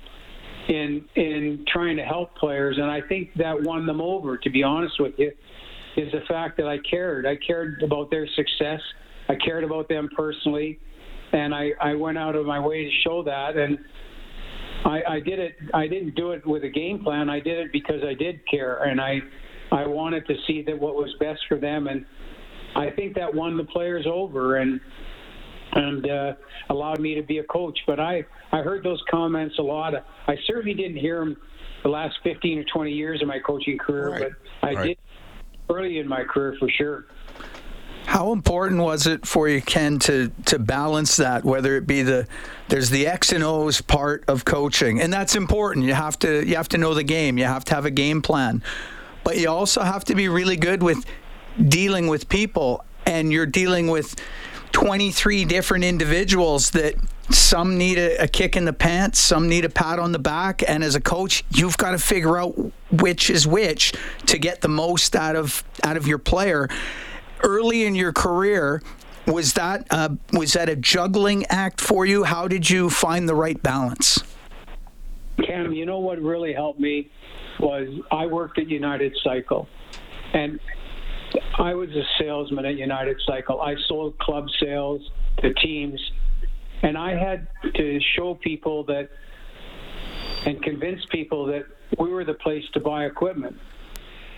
in 0.68 1.04
in 1.14 1.64
trying 1.66 1.96
to 1.96 2.04
help 2.04 2.34
players, 2.36 2.76
and 2.76 2.90
I 2.90 3.00
think 3.00 3.32
that 3.36 3.62
won 3.62 3.86
them 3.86 4.00
over. 4.00 4.36
To 4.36 4.50
be 4.50 4.62
honest 4.62 5.00
with 5.00 5.14
you, 5.18 5.32
is 5.96 6.12
the 6.12 6.20
fact 6.28 6.56
that 6.58 6.66
I 6.66 6.78
cared. 6.78 7.26
I 7.26 7.36
cared 7.36 7.82
about 7.82 8.10
their 8.10 8.26
success. 8.26 8.80
I 9.28 9.34
cared 9.34 9.64
about 9.64 9.88
them 9.88 10.08
personally, 10.14 10.78
and 11.32 11.54
I 11.54 11.72
I 11.80 11.94
went 11.94 12.18
out 12.18 12.36
of 12.36 12.44
my 12.44 12.60
way 12.60 12.84
to 12.84 12.90
show 13.02 13.22
that. 13.22 13.56
And 13.56 13.78
I, 14.84 15.02
I 15.08 15.20
did 15.20 15.38
it. 15.38 15.56
I 15.74 15.86
didn't 15.86 16.14
do 16.14 16.32
it 16.32 16.46
with 16.46 16.64
a 16.64 16.68
game 16.68 17.02
plan. 17.02 17.30
I 17.30 17.40
did 17.40 17.58
it 17.58 17.72
because 17.72 18.02
I 18.04 18.14
did 18.14 18.40
care, 18.48 18.82
and 18.82 19.00
I 19.00 19.20
I 19.70 19.86
wanted 19.86 20.26
to 20.26 20.34
see 20.46 20.62
that 20.62 20.78
what 20.78 20.94
was 20.94 21.14
best 21.20 21.40
for 21.48 21.56
them, 21.56 21.86
and 21.88 22.04
I 22.74 22.90
think 22.90 23.14
that 23.16 23.34
won 23.34 23.56
the 23.56 23.64
players 23.64 24.06
over 24.06 24.56
and 24.56 24.80
and 25.72 26.08
uh, 26.08 26.32
allowed 26.70 27.00
me 27.00 27.14
to 27.14 27.22
be 27.22 27.38
a 27.38 27.44
coach. 27.44 27.78
But 27.86 28.00
I 28.00 28.24
I 28.52 28.62
heard 28.62 28.82
those 28.82 29.02
comments 29.10 29.58
a 29.58 29.62
lot. 29.62 29.94
I 30.26 30.36
certainly 30.46 30.74
didn't 30.74 30.96
hear 30.96 31.20
them 31.20 31.36
the 31.82 31.88
last 31.88 32.16
15 32.22 32.58
or 32.58 32.64
20 32.64 32.92
years 32.92 33.22
of 33.22 33.28
my 33.28 33.38
coaching 33.38 33.78
career, 33.78 34.10
right. 34.10 34.20
but 34.20 34.68
I 34.68 34.74
right. 34.74 34.86
did 34.88 34.98
early 35.70 35.98
in 35.98 36.08
my 36.08 36.24
career 36.24 36.56
for 36.58 36.68
sure. 36.68 37.06
How 38.06 38.32
important 38.32 38.80
was 38.80 39.06
it 39.06 39.26
for 39.26 39.48
you, 39.48 39.60
Ken, 39.60 39.98
to 40.00 40.32
to 40.46 40.58
balance 40.58 41.16
that? 41.16 41.44
Whether 41.44 41.76
it 41.76 41.86
be 41.86 42.02
the 42.02 42.26
there's 42.68 42.88
the 42.88 43.06
X 43.06 43.32
and 43.32 43.44
O's 43.44 43.82
part 43.82 44.24
of 44.28 44.46
coaching, 44.46 44.98
and 44.98 45.12
that's 45.12 45.36
important. 45.36 45.84
You 45.84 45.92
have 45.92 46.18
to 46.20 46.46
you 46.46 46.56
have 46.56 46.70
to 46.70 46.78
know 46.78 46.94
the 46.94 47.04
game. 47.04 47.36
You 47.36 47.44
have 47.44 47.66
to 47.66 47.74
have 47.74 47.84
a 47.84 47.90
game 47.90 48.22
plan 48.22 48.62
but 49.28 49.36
you 49.36 49.46
also 49.46 49.82
have 49.82 50.06
to 50.06 50.14
be 50.14 50.26
really 50.26 50.56
good 50.56 50.82
with 50.82 51.04
dealing 51.68 52.06
with 52.06 52.30
people 52.30 52.82
and 53.04 53.30
you're 53.30 53.44
dealing 53.44 53.88
with 53.88 54.18
23 54.72 55.44
different 55.44 55.84
individuals 55.84 56.70
that 56.70 56.94
some 57.28 57.76
need 57.76 57.98
a, 57.98 58.22
a, 58.22 58.26
kick 58.26 58.56
in 58.56 58.64
the 58.64 58.72
pants, 58.72 59.18
some 59.18 59.46
need 59.46 59.66
a 59.66 59.68
pat 59.68 59.98
on 59.98 60.12
the 60.12 60.18
back, 60.18 60.62
and 60.66 60.82
as 60.82 60.94
a 60.94 61.00
coach, 61.02 61.44
you've 61.50 61.76
got 61.76 61.90
to 61.90 61.98
figure 61.98 62.38
out 62.38 62.54
which 62.90 63.28
is 63.28 63.46
which 63.46 63.92
to 64.24 64.38
get 64.38 64.62
the 64.62 64.68
most 64.68 65.14
out 65.14 65.36
of 65.36 65.62
out 65.84 65.98
of 65.98 66.06
your 66.06 66.16
player. 66.16 66.66
Early 67.42 67.84
in 67.84 67.94
your 67.94 68.14
career, 68.14 68.80
was 69.26 69.52
that 69.52 69.86
uh, 69.90 70.08
was 70.32 70.54
that 70.54 70.70
a 70.70 70.76
juggling 70.76 71.44
act 71.50 71.82
for 71.82 72.06
you? 72.06 72.24
How 72.24 72.48
did 72.48 72.70
you 72.70 72.88
find 72.88 73.28
the 73.28 73.34
right 73.34 73.62
balance? 73.62 74.24
Cam, 75.44 75.74
you 75.74 75.84
know 75.84 75.98
what 75.98 76.18
really 76.18 76.54
helped 76.54 76.80
me 76.80 77.10
was 77.60 77.88
I 78.10 78.26
worked 78.26 78.58
at 78.58 78.68
United 78.68 79.16
Cycle, 79.24 79.68
and 80.32 80.58
I 81.58 81.74
was 81.74 81.90
a 81.90 82.02
salesman 82.18 82.64
at 82.64 82.76
United 82.76 83.20
Cycle. 83.26 83.60
I 83.60 83.74
sold 83.88 84.18
club 84.18 84.46
sales 84.60 85.02
to 85.42 85.52
teams, 85.54 86.00
and 86.82 86.96
I 86.96 87.18
had 87.18 87.48
to 87.74 88.00
show 88.16 88.34
people 88.34 88.84
that 88.84 89.08
and 90.46 90.62
convince 90.62 91.00
people 91.10 91.46
that 91.46 91.64
we 91.98 92.10
were 92.10 92.24
the 92.24 92.34
place 92.34 92.64
to 92.74 92.80
buy 92.80 93.04
equipment. 93.04 93.56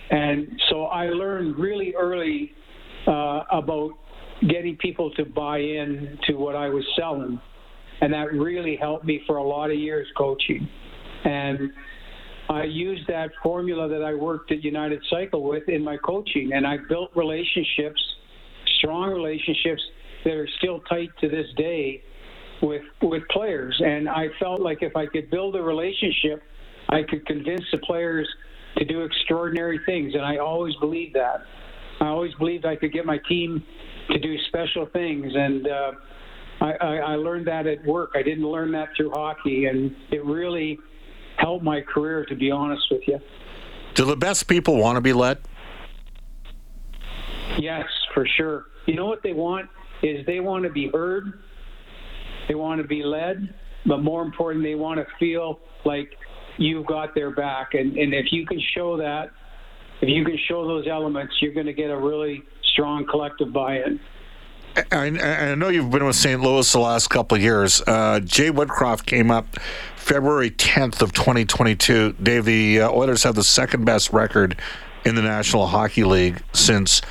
And 0.09 0.59
so 0.69 0.85
I 0.85 1.07
learned 1.07 1.57
really 1.57 1.93
early 1.95 2.51
uh, 3.07 3.43
about 3.51 3.91
getting 4.49 4.75
people 4.77 5.11
to 5.11 5.25
buy 5.25 5.59
in 5.59 6.17
to 6.27 6.33
what 6.33 6.55
I 6.55 6.69
was 6.69 6.83
selling. 6.97 7.39
And 8.01 8.11
that 8.13 8.33
really 8.33 8.75
helped 8.75 9.05
me 9.05 9.21
for 9.27 9.37
a 9.37 9.43
lot 9.43 9.69
of 9.69 9.77
years 9.77 10.07
coaching. 10.17 10.67
And 11.23 11.71
I 12.51 12.63
used 12.63 13.07
that 13.07 13.31
formula 13.41 13.87
that 13.87 14.03
I 14.03 14.13
worked 14.13 14.51
at 14.51 14.61
United 14.61 15.01
Cycle 15.09 15.43
with 15.43 15.69
in 15.69 15.83
my 15.83 15.95
coaching, 15.97 16.51
and 16.53 16.67
I 16.67 16.77
built 16.89 17.11
relationships, 17.15 18.01
strong 18.79 19.11
relationships 19.11 19.81
that 20.25 20.33
are 20.33 20.49
still 20.57 20.81
tight 20.81 21.09
to 21.21 21.29
this 21.29 21.47
day 21.55 22.03
with 22.61 22.81
with 23.01 23.23
players. 23.29 23.79
And 23.83 24.09
I 24.09 24.27
felt 24.37 24.59
like 24.59 24.79
if 24.81 24.97
I 24.97 25.05
could 25.05 25.31
build 25.31 25.55
a 25.55 25.61
relationship, 25.61 26.43
I 26.89 27.03
could 27.03 27.25
convince 27.25 27.63
the 27.71 27.77
players 27.79 28.27
to 28.77 28.85
do 28.85 29.03
extraordinary 29.03 29.79
things, 29.85 30.13
and 30.13 30.23
I 30.23 30.37
always 30.37 30.75
believed 30.75 31.15
that. 31.15 31.41
I 32.01 32.07
always 32.07 32.33
believed 32.35 32.65
I 32.65 32.75
could 32.75 32.91
get 32.91 33.05
my 33.05 33.19
team 33.29 33.63
to 34.09 34.19
do 34.19 34.35
special 34.49 34.87
things, 34.91 35.31
and 35.33 35.67
uh, 35.67 35.91
I, 36.59 36.71
I, 36.73 36.95
I 36.97 37.15
learned 37.15 37.47
that 37.47 37.65
at 37.65 37.85
work. 37.85 38.11
I 38.15 38.23
didn't 38.23 38.45
learn 38.45 38.71
that 38.73 38.89
through 38.97 39.11
hockey, 39.11 39.65
and 39.65 39.95
it 40.11 40.25
really 40.25 40.79
helped 41.41 41.63
my 41.63 41.81
career, 41.81 42.23
to 42.25 42.35
be 42.35 42.51
honest 42.51 42.83
with 42.89 43.01
you. 43.07 43.19
Do 43.95 44.05
the 44.05 44.15
best 44.15 44.47
people 44.47 44.77
want 44.77 44.95
to 44.95 45.01
be 45.01 45.11
led? 45.11 45.39
Yes, 47.59 47.85
for 48.13 48.25
sure. 48.37 48.67
You 48.85 48.95
know 48.95 49.07
what 49.07 49.21
they 49.23 49.33
want 49.33 49.69
is 50.01 50.25
they 50.25 50.39
want 50.39 50.63
to 50.63 50.69
be 50.69 50.89
heard, 50.93 51.33
they 52.47 52.55
want 52.55 52.81
to 52.81 52.87
be 52.87 53.03
led, 53.03 53.53
but 53.85 53.97
more 53.97 54.23
important, 54.23 54.63
they 54.63 54.75
want 54.75 54.99
to 54.99 55.05
feel 55.19 55.59
like 55.83 56.09
you've 56.57 56.85
got 56.85 57.13
their 57.13 57.31
back. 57.31 57.73
And, 57.73 57.97
and 57.97 58.13
if 58.13 58.27
you 58.31 58.45
can 58.45 58.61
show 58.73 58.97
that, 58.97 59.31
if 60.01 60.09
you 60.09 60.23
can 60.23 60.37
show 60.47 60.67
those 60.67 60.87
elements, 60.87 61.33
you're 61.41 61.53
going 61.53 61.65
to 61.65 61.73
get 61.73 61.89
a 61.89 61.97
really 61.97 62.43
strong 62.73 63.05
collective 63.09 63.51
buy-in. 63.51 63.99
I, 64.75 65.05
I, 65.51 65.55
know 65.55 65.69
you've 65.69 65.89
been 65.89 66.05
with 66.05 66.15
St. 66.15 66.41
Louis 66.41 66.71
the 66.71 66.79
last 66.79 67.09
couple 67.09 67.37
years. 67.37 67.81
Uh, 67.85 68.19
Jay 68.21 68.49
Woodcroft 68.49 69.05
came 69.05 69.29
up 69.29 69.59
February 69.97 70.51
10th 70.51 71.01
of 71.01 71.11
2022. 71.13 72.13
Dave, 72.13 72.45
the 72.45 72.81
uh, 72.81 72.89
Oilers 72.89 73.23
have 73.23 73.35
the 73.35 73.43
second 73.43 73.85
best 73.85 74.13
record 74.13 74.57
in 75.03 75.15
the 75.15 75.21
National 75.21 75.67
Hockey 75.67 76.03
League 76.03 76.41
since 76.53 77.01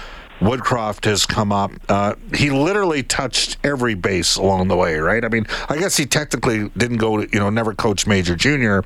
Woodcroft 0.41 1.05
has 1.05 1.27
come 1.27 1.53
up. 1.53 1.71
Uh, 1.89 2.15
he 2.35 2.51
literally 2.51 3.03
touched 3.03 3.59
every 3.63 3.95
base 3.95 4.37
along 4.37 4.69
the 4.69 4.77
way, 4.77 4.97
right? 4.97 5.25
I 5.25 5.29
mean, 5.29 5.47
I 5.69 5.77
guess 5.77 5.97
he 5.97 6.07
technically 6.07 6.71
didn't 6.71 6.97
go, 6.97 7.19
to, 7.19 7.33
you 7.33 7.39
know, 7.39 7.51
never 7.51 7.75
coached 7.75 8.07
major 8.07 8.35
junior, 8.37 8.83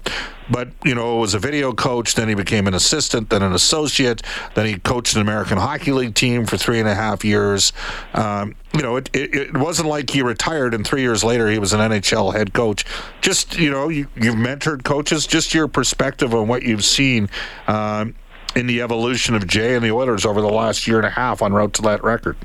but, 0.50 0.70
you 0.84 0.94
know, 0.94 1.16
was 1.16 1.32
a 1.32 1.38
video 1.38 1.72
coach. 1.72 2.16
Then 2.16 2.28
he 2.28 2.34
became 2.34 2.66
an 2.66 2.74
assistant, 2.74 3.30
then 3.30 3.42
an 3.42 3.52
associate. 3.52 4.22
Then 4.54 4.66
he 4.66 4.78
coached 4.78 5.14
an 5.14 5.22
American 5.22 5.58
Hockey 5.58 5.92
League 5.92 6.14
team 6.14 6.44
for 6.44 6.56
three 6.56 6.80
and 6.80 6.88
a 6.88 6.94
half 6.94 7.24
years. 7.24 7.72
Um, 8.14 8.56
you 8.74 8.82
know, 8.82 8.96
it, 8.96 9.08
it, 9.12 9.34
it, 9.34 9.56
wasn't 9.56 9.88
like 9.88 10.10
he 10.10 10.22
retired 10.22 10.74
and 10.74 10.84
three 10.84 11.02
years 11.02 11.22
later 11.22 11.48
he 11.48 11.60
was 11.60 11.72
an 11.72 11.78
NHL 11.78 12.34
head 12.34 12.52
coach. 12.52 12.84
Just, 13.20 13.56
you 13.56 13.70
know, 13.70 13.88
you, 13.88 14.08
you've 14.16 14.34
mentored 14.34 14.82
coaches, 14.82 15.28
just 15.28 15.54
your 15.54 15.68
perspective 15.68 16.34
on 16.34 16.48
what 16.48 16.64
you've 16.64 16.84
seen. 16.84 17.30
Um, 17.68 18.16
in 18.56 18.66
the 18.66 18.82
evolution 18.82 19.34
of 19.34 19.46
Jay 19.46 19.74
and 19.74 19.84
the 19.84 19.90
Oilers 19.90 20.24
over 20.24 20.40
the 20.40 20.48
last 20.48 20.86
year 20.86 20.98
and 20.98 21.06
a 21.06 21.10
half 21.10 21.42
on 21.42 21.52
route 21.52 21.74
to 21.74 21.82
that 21.82 22.02
record? 22.02 22.36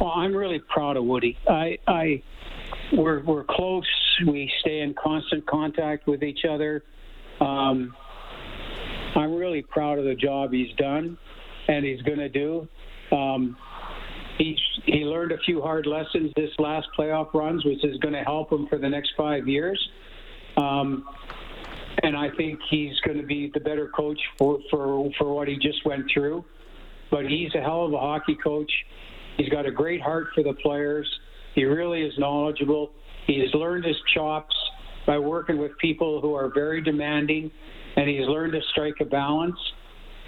Well, 0.00 0.12
I'm 0.14 0.34
really 0.34 0.60
proud 0.60 0.96
of 0.96 1.04
Woody. 1.04 1.36
I, 1.48 1.78
I, 1.86 2.22
we're 2.92 3.22
we're 3.24 3.44
close. 3.44 3.84
We 4.26 4.50
stay 4.60 4.80
in 4.80 4.94
constant 4.94 5.46
contact 5.46 6.06
with 6.06 6.22
each 6.22 6.44
other. 6.48 6.84
Um, 7.40 7.94
I'm 9.14 9.34
really 9.34 9.62
proud 9.62 9.98
of 9.98 10.04
the 10.04 10.14
job 10.14 10.52
he's 10.52 10.74
done, 10.76 11.18
and 11.68 11.84
he's 11.84 12.02
going 12.02 12.18
to 12.18 12.28
do. 12.28 12.68
Um, 13.10 13.56
he's 14.38 14.58
he 14.84 15.04
learned 15.04 15.32
a 15.32 15.38
few 15.38 15.60
hard 15.60 15.86
lessons 15.86 16.32
this 16.36 16.50
last 16.58 16.88
playoff 16.96 17.34
runs, 17.34 17.64
which 17.64 17.84
is 17.84 17.96
going 17.98 18.14
to 18.14 18.22
help 18.22 18.52
him 18.52 18.66
for 18.68 18.78
the 18.78 18.88
next 18.88 19.12
five 19.16 19.48
years. 19.48 19.88
Um, 20.56 21.04
and 22.02 22.16
I 22.16 22.28
think 22.36 22.58
he's 22.70 22.98
going 23.00 23.18
to 23.18 23.26
be 23.26 23.50
the 23.52 23.60
better 23.60 23.88
coach 23.88 24.18
for, 24.38 24.58
for, 24.70 25.10
for 25.18 25.34
what 25.34 25.48
he 25.48 25.56
just 25.56 25.84
went 25.84 26.06
through. 26.12 26.44
But 27.10 27.26
he's 27.26 27.54
a 27.54 27.60
hell 27.60 27.86
of 27.86 27.92
a 27.92 27.98
hockey 27.98 28.36
coach. 28.42 28.70
He's 29.36 29.48
got 29.48 29.66
a 29.66 29.70
great 29.70 30.00
heart 30.00 30.28
for 30.34 30.42
the 30.42 30.52
players. 30.54 31.08
He 31.54 31.64
really 31.64 32.02
is 32.02 32.12
knowledgeable. 32.18 32.90
He's 33.26 33.52
learned 33.54 33.84
his 33.84 33.96
chops 34.14 34.54
by 35.06 35.18
working 35.18 35.58
with 35.58 35.76
people 35.78 36.20
who 36.20 36.34
are 36.34 36.52
very 36.52 36.82
demanding, 36.82 37.50
and 37.96 38.08
he's 38.08 38.26
learned 38.26 38.52
to 38.52 38.60
strike 38.70 38.96
a 39.00 39.04
balance. 39.04 39.58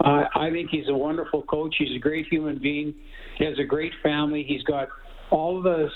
Uh, 0.02 0.24
I 0.34 0.50
think 0.50 0.70
he's 0.70 0.88
a 0.88 0.94
wonderful 0.94 1.42
coach. 1.42 1.74
He's 1.78 1.94
a 1.94 1.98
great 1.98 2.26
human 2.30 2.58
being. 2.58 2.94
He 3.36 3.44
has 3.44 3.58
a 3.58 3.64
great 3.64 3.92
family. 4.02 4.42
He's 4.42 4.62
got 4.62 4.88
all 5.30 5.62
the 5.62 5.88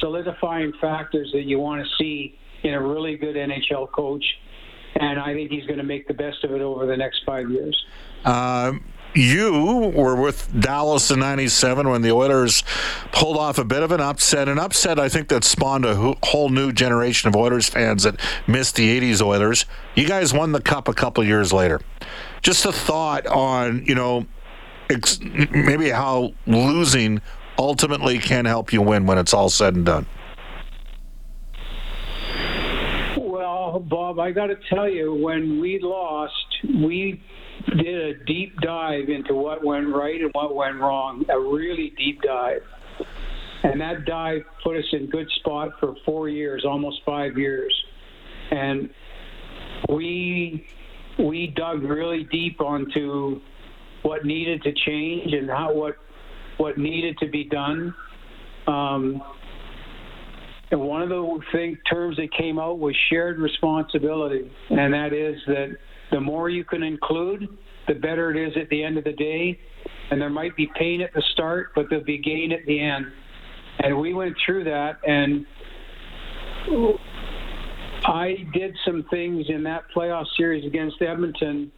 solidifying 0.00 0.72
factors 0.80 1.30
that 1.34 1.42
you 1.42 1.58
want 1.58 1.84
to 1.84 1.88
see 1.98 2.34
in 2.62 2.74
a 2.74 2.82
really 2.82 3.16
good 3.16 3.36
NHL 3.36 3.90
coach 3.92 4.24
and 4.98 5.18
I 5.18 5.34
think 5.34 5.50
he's 5.50 5.66
going 5.66 5.78
to 5.78 5.84
make 5.84 6.08
the 6.08 6.14
best 6.14 6.44
of 6.44 6.52
it 6.52 6.60
over 6.60 6.86
the 6.86 6.96
next 6.96 7.22
five 7.24 7.50
years. 7.50 7.84
Uh, 8.24 8.72
you 9.14 9.92
were 9.94 10.14
with 10.14 10.60
Dallas 10.60 11.10
in 11.10 11.20
97 11.20 11.88
when 11.88 12.02
the 12.02 12.12
Oilers 12.12 12.62
pulled 13.12 13.36
off 13.36 13.58
a 13.58 13.64
bit 13.64 13.82
of 13.82 13.90
an 13.90 14.00
upset. 14.00 14.48
An 14.48 14.58
upset, 14.58 14.98
I 14.98 15.08
think, 15.08 15.28
that 15.28 15.44
spawned 15.44 15.84
a 15.84 16.14
whole 16.22 16.50
new 16.50 16.72
generation 16.72 17.28
of 17.28 17.36
Oilers 17.36 17.68
fans 17.68 18.02
that 18.02 18.20
missed 18.46 18.76
the 18.76 19.00
80s 19.00 19.22
Oilers. 19.22 19.64
You 19.94 20.06
guys 20.06 20.34
won 20.34 20.52
the 20.52 20.60
Cup 20.60 20.88
a 20.88 20.94
couple 20.94 21.24
years 21.24 21.52
later. 21.52 21.80
Just 22.42 22.66
a 22.66 22.72
thought 22.72 23.26
on, 23.26 23.84
you 23.86 23.94
know, 23.94 24.26
maybe 25.50 25.90
how 25.90 26.32
losing 26.46 27.20
ultimately 27.58 28.18
can 28.18 28.44
help 28.44 28.72
you 28.72 28.82
win 28.82 29.06
when 29.06 29.18
it's 29.18 29.34
all 29.34 29.48
said 29.48 29.74
and 29.74 29.86
done. 29.86 30.06
Bob, 33.80 34.18
I 34.18 34.30
got 34.32 34.46
to 34.46 34.56
tell 34.68 34.88
you, 34.88 35.14
when 35.14 35.60
we 35.60 35.78
lost, 35.80 36.32
we 36.64 37.22
did 37.76 38.16
a 38.16 38.24
deep 38.24 38.58
dive 38.60 39.08
into 39.08 39.34
what 39.34 39.64
went 39.64 39.88
right 39.88 40.20
and 40.20 40.30
what 40.32 40.54
went 40.54 40.76
wrong, 40.76 41.24
a 41.28 41.38
really 41.38 41.92
deep 41.96 42.22
dive. 42.22 42.62
And 43.62 43.80
that 43.80 44.04
dive 44.04 44.42
put 44.62 44.76
us 44.76 44.84
in 44.92 45.10
good 45.10 45.28
spot 45.40 45.72
for 45.80 45.94
four 46.04 46.28
years, 46.28 46.64
almost 46.64 47.00
five 47.04 47.36
years. 47.36 47.72
And 48.50 48.90
we 49.88 50.66
we 51.18 51.48
dug 51.48 51.82
really 51.82 52.24
deep 52.24 52.60
onto 52.60 53.40
what 54.02 54.24
needed 54.24 54.62
to 54.62 54.72
change 54.72 55.32
and 55.32 55.50
how 55.50 55.74
what 55.74 55.96
what 56.58 56.78
needed 56.78 57.18
to 57.18 57.26
be 57.26 57.44
done. 57.44 57.94
Um, 58.66 59.22
and 60.70 60.80
one 60.80 61.02
of 61.02 61.08
the 61.08 61.40
thing, 61.52 61.78
terms 61.90 62.16
that 62.16 62.32
came 62.32 62.58
out 62.58 62.78
was 62.78 62.94
shared 63.08 63.38
responsibility, 63.38 64.50
and 64.70 64.92
that 64.92 65.12
is 65.12 65.40
that 65.46 65.76
the 66.10 66.20
more 66.20 66.48
you 66.50 66.64
can 66.64 66.82
include, 66.82 67.48
the 67.86 67.94
better 67.94 68.30
it 68.30 68.36
is 68.36 68.56
at 68.56 68.68
the 68.68 68.82
end 68.82 68.98
of 68.98 69.04
the 69.04 69.12
day. 69.12 69.58
And 70.10 70.20
there 70.20 70.30
might 70.30 70.56
be 70.56 70.70
pain 70.74 71.02
at 71.02 71.12
the 71.12 71.22
start, 71.32 71.72
but 71.74 71.86
there'll 71.90 72.04
be 72.04 72.18
gain 72.18 72.52
at 72.52 72.64
the 72.66 72.80
end. 72.80 73.06
And 73.80 73.98
we 73.98 74.14
went 74.14 74.36
through 74.44 74.64
that, 74.64 74.98
and 75.06 75.46
I 78.04 78.46
did 78.52 78.76
some 78.84 79.04
things 79.10 79.46
in 79.48 79.62
that 79.64 79.84
playoff 79.94 80.26
series 80.36 80.66
against 80.66 81.00
Edmonton 81.00 81.70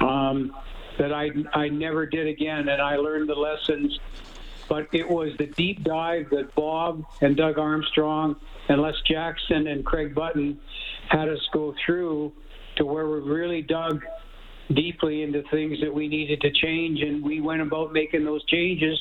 um, 0.00 0.52
that 0.98 1.12
I 1.12 1.30
I 1.52 1.68
never 1.68 2.06
did 2.06 2.26
again, 2.26 2.68
and 2.68 2.80
I 2.80 2.96
learned 2.96 3.28
the 3.28 3.34
lessons 3.34 3.98
but 4.68 4.88
it 4.92 5.08
was 5.08 5.30
the 5.38 5.46
deep 5.46 5.82
dive 5.84 6.30
that 6.30 6.54
Bob 6.54 7.04
and 7.20 7.36
Doug 7.36 7.58
Armstrong 7.58 8.36
and 8.68 8.80
Les 8.80 8.94
Jackson 9.06 9.66
and 9.66 9.84
Craig 9.84 10.14
Button 10.14 10.58
had 11.08 11.28
us 11.28 11.40
go 11.52 11.74
through 11.84 12.32
to 12.76 12.84
where 12.84 13.08
we 13.08 13.20
really 13.20 13.62
dug 13.62 14.02
deeply 14.72 15.22
into 15.22 15.42
things 15.50 15.80
that 15.80 15.92
we 15.92 16.08
needed 16.08 16.40
to 16.40 16.50
change, 16.50 17.00
and 17.00 17.22
we 17.22 17.40
went 17.40 17.60
about 17.60 17.92
making 17.92 18.24
those 18.24 18.44
changes, 18.46 19.00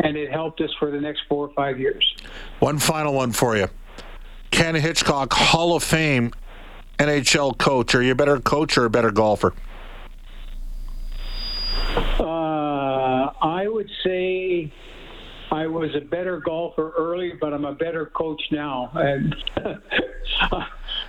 and 0.00 0.16
it 0.16 0.30
helped 0.30 0.60
us 0.60 0.70
for 0.78 0.90
the 0.90 1.00
next 1.00 1.22
four 1.28 1.48
or 1.48 1.54
five 1.54 1.78
years. 1.78 2.14
One 2.60 2.78
final 2.78 3.14
one 3.14 3.32
for 3.32 3.56
you. 3.56 3.68
Ken 4.50 4.74
Hitchcock, 4.74 5.32
Hall 5.32 5.74
of 5.74 5.82
Fame 5.82 6.32
NHL 6.98 7.58
coach. 7.58 7.94
Are 7.94 8.02
you 8.02 8.12
a 8.12 8.14
better 8.14 8.38
coach 8.38 8.78
or 8.78 8.84
a 8.84 8.90
better 8.90 9.10
golfer? 9.10 9.54
Uh, 12.20 13.32
I 13.42 13.66
would 13.66 13.90
say 14.04 14.72
I 15.52 15.66
was 15.66 15.90
a 15.94 16.00
better 16.00 16.40
golfer 16.40 16.92
early, 16.96 17.32
but 17.38 17.52
I'm 17.52 17.66
a 17.66 17.74
better 17.74 18.06
coach 18.06 18.40
now. 18.50 18.90
And 18.94 19.34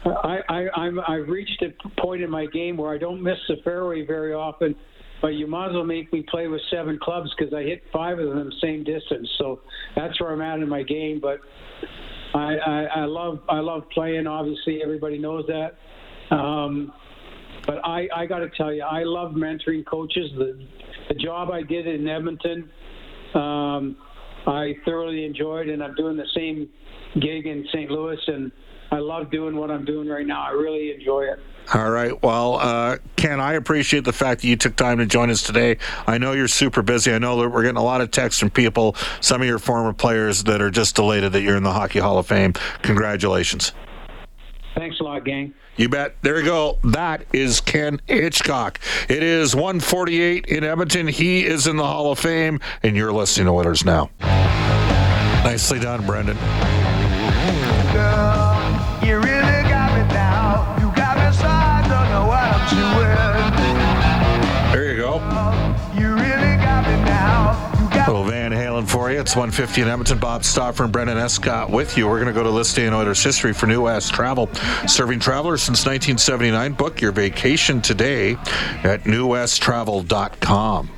I, 0.05 0.39
I, 0.49 0.67
I'm, 0.75 0.99
I've 0.99 1.29
reached 1.29 1.63
a 1.63 2.01
point 2.01 2.21
in 2.21 2.29
my 2.29 2.45
game 2.47 2.75
where 2.75 2.93
I 2.93 2.97
don't 2.97 3.23
miss 3.23 3.37
the 3.47 3.55
fairway 3.63 4.05
very 4.05 4.33
often, 4.33 4.75
but 5.21 5.29
you 5.29 5.47
might 5.47 5.67
as 5.67 5.73
well 5.73 5.85
make 5.85 6.11
me 6.11 6.25
play 6.29 6.49
with 6.49 6.59
seven 6.69 6.99
clubs 7.01 7.33
because 7.37 7.53
I 7.53 7.63
hit 7.63 7.83
five 7.93 8.19
of 8.19 8.35
them 8.35 8.51
same 8.61 8.83
distance. 8.83 9.29
So 9.37 9.61
that's 9.95 10.19
where 10.19 10.33
I'm 10.33 10.41
at 10.41 10.59
in 10.59 10.67
my 10.67 10.83
game. 10.83 11.21
But 11.21 11.39
I, 12.33 12.57
I, 12.57 12.83
I 12.83 13.05
love 13.05 13.39
I 13.47 13.59
love 13.59 13.83
playing. 13.93 14.27
Obviously, 14.27 14.81
everybody 14.83 15.17
knows 15.19 15.45
that. 15.47 16.35
Um, 16.35 16.91
but 17.65 17.79
I, 17.85 18.09
I 18.13 18.25
got 18.25 18.39
to 18.39 18.49
tell 18.57 18.73
you, 18.73 18.83
I 18.83 19.03
love 19.03 19.31
mentoring 19.31 19.85
coaches. 19.85 20.31
The, 20.37 20.59
the 21.07 21.15
job 21.15 21.49
I 21.49 21.61
did 21.61 21.87
in 21.87 22.09
Edmonton. 22.09 22.69
Um, 23.33 23.95
I 24.47 24.75
thoroughly 24.85 25.25
enjoyed, 25.25 25.69
and 25.69 25.83
I'm 25.83 25.95
doing 25.95 26.17
the 26.17 26.27
same 26.35 26.69
gig 27.19 27.45
in 27.47 27.65
St. 27.71 27.89
Louis, 27.89 28.19
and 28.27 28.51
I 28.91 28.99
love 28.99 29.31
doing 29.31 29.55
what 29.55 29.71
I'm 29.71 29.85
doing 29.85 30.07
right 30.07 30.25
now. 30.25 30.43
I 30.43 30.51
really 30.51 30.91
enjoy 30.91 31.23
it. 31.23 31.39
All 31.73 31.89
right. 31.89 32.21
Well, 32.21 32.55
uh, 32.55 32.97
Ken, 33.15 33.39
I 33.39 33.53
appreciate 33.53 34.03
the 34.03 34.13
fact 34.13 34.41
that 34.41 34.47
you 34.47 34.55
took 34.55 34.75
time 34.75 34.97
to 34.97 35.05
join 35.05 35.29
us 35.29 35.41
today. 35.41 35.77
I 36.05 36.17
know 36.17 36.33
you're 36.33 36.49
super 36.49 36.81
busy. 36.81 37.13
I 37.13 37.19
know 37.19 37.41
that 37.41 37.49
we're 37.49 37.63
getting 37.63 37.77
a 37.77 37.83
lot 37.83 38.01
of 38.01 38.11
texts 38.11 38.39
from 38.39 38.49
people, 38.49 38.95
some 39.21 39.41
of 39.41 39.47
your 39.47 39.59
former 39.59 39.93
players 39.93 40.43
that 40.43 40.61
are 40.61 40.69
just 40.69 40.95
delighted 40.95 41.31
that 41.31 41.41
you're 41.41 41.55
in 41.55 41.63
the 41.63 41.71
Hockey 41.71 41.99
Hall 41.99 42.17
of 42.17 42.27
Fame. 42.27 42.53
Congratulations. 42.81 43.71
Thanks 44.75 44.99
a 44.99 45.03
lot, 45.03 45.23
gang. 45.23 45.53
You 45.75 45.89
bet. 45.89 46.15
There 46.21 46.37
you 46.37 46.45
go. 46.45 46.79
That 46.83 47.25
is 47.33 47.61
Ken 47.61 47.99
Hitchcock. 48.05 48.79
It 49.09 49.23
is 49.23 49.55
148 49.55 50.45
in 50.45 50.63
Edmonton. 50.63 51.07
He 51.07 51.45
is 51.45 51.65
in 51.65 51.77
the 51.77 51.85
Hall 51.85 52.11
of 52.11 52.19
Fame, 52.19 52.59
and 52.83 52.95
you're 52.95 53.13
listening 53.13 53.47
to 53.47 53.53
Oilers 53.53 53.83
Now. 53.83 54.09
Nicely 55.43 55.79
done, 55.79 56.05
Brendan. 56.05 56.37
Girl, 57.91 58.55
you 59.03 59.17
really 59.17 59.61
got 59.69 59.91
me 59.91 60.03
now. 60.13 60.75
You 60.79 60.89
got 60.95 61.17
me 61.17 61.31
so 61.37 61.45
I 61.45 61.85
don't 61.87 62.09
know 62.09 62.25
what 62.27 62.43
I'm 62.43 62.69
doing. 62.69 63.03
There 64.71 64.85
you 64.89 64.97
go. 64.97 65.19
You 65.99 66.15
really 66.15 66.55
got 66.57 66.87
me 66.87 66.95
now. 67.03 67.53
You 67.77 67.89
got 67.89 68.07
Little 68.07 68.23
Van 68.23 68.51
Halen 68.51 68.87
for 68.87 69.11
you. 69.11 69.19
It's 69.19 69.35
150 69.35 69.81
in 69.81 69.89
Edmonton. 69.89 70.17
Bob 70.17 70.45
Stauffer 70.45 70.85
and 70.85 70.93
Brendan 70.93 71.17
Escott 71.17 71.69
with 71.69 71.97
you. 71.97 72.07
We're 72.07 72.21
going 72.21 72.33
to 72.33 72.41
go 72.41 72.43
to 72.43 72.73
day 72.73 72.87
in 72.87 72.93
Oilers 72.93 73.21
history 73.21 73.51
for 73.51 73.67
New 73.67 73.81
West 73.81 74.13
Travel. 74.13 74.49
Serving 74.87 75.19
travelers 75.19 75.61
since 75.61 75.85
1979. 75.85 76.73
Book 76.73 77.01
your 77.01 77.11
vacation 77.11 77.81
today 77.81 78.31
at 78.83 79.03
newwesttravel.com. 79.03 80.89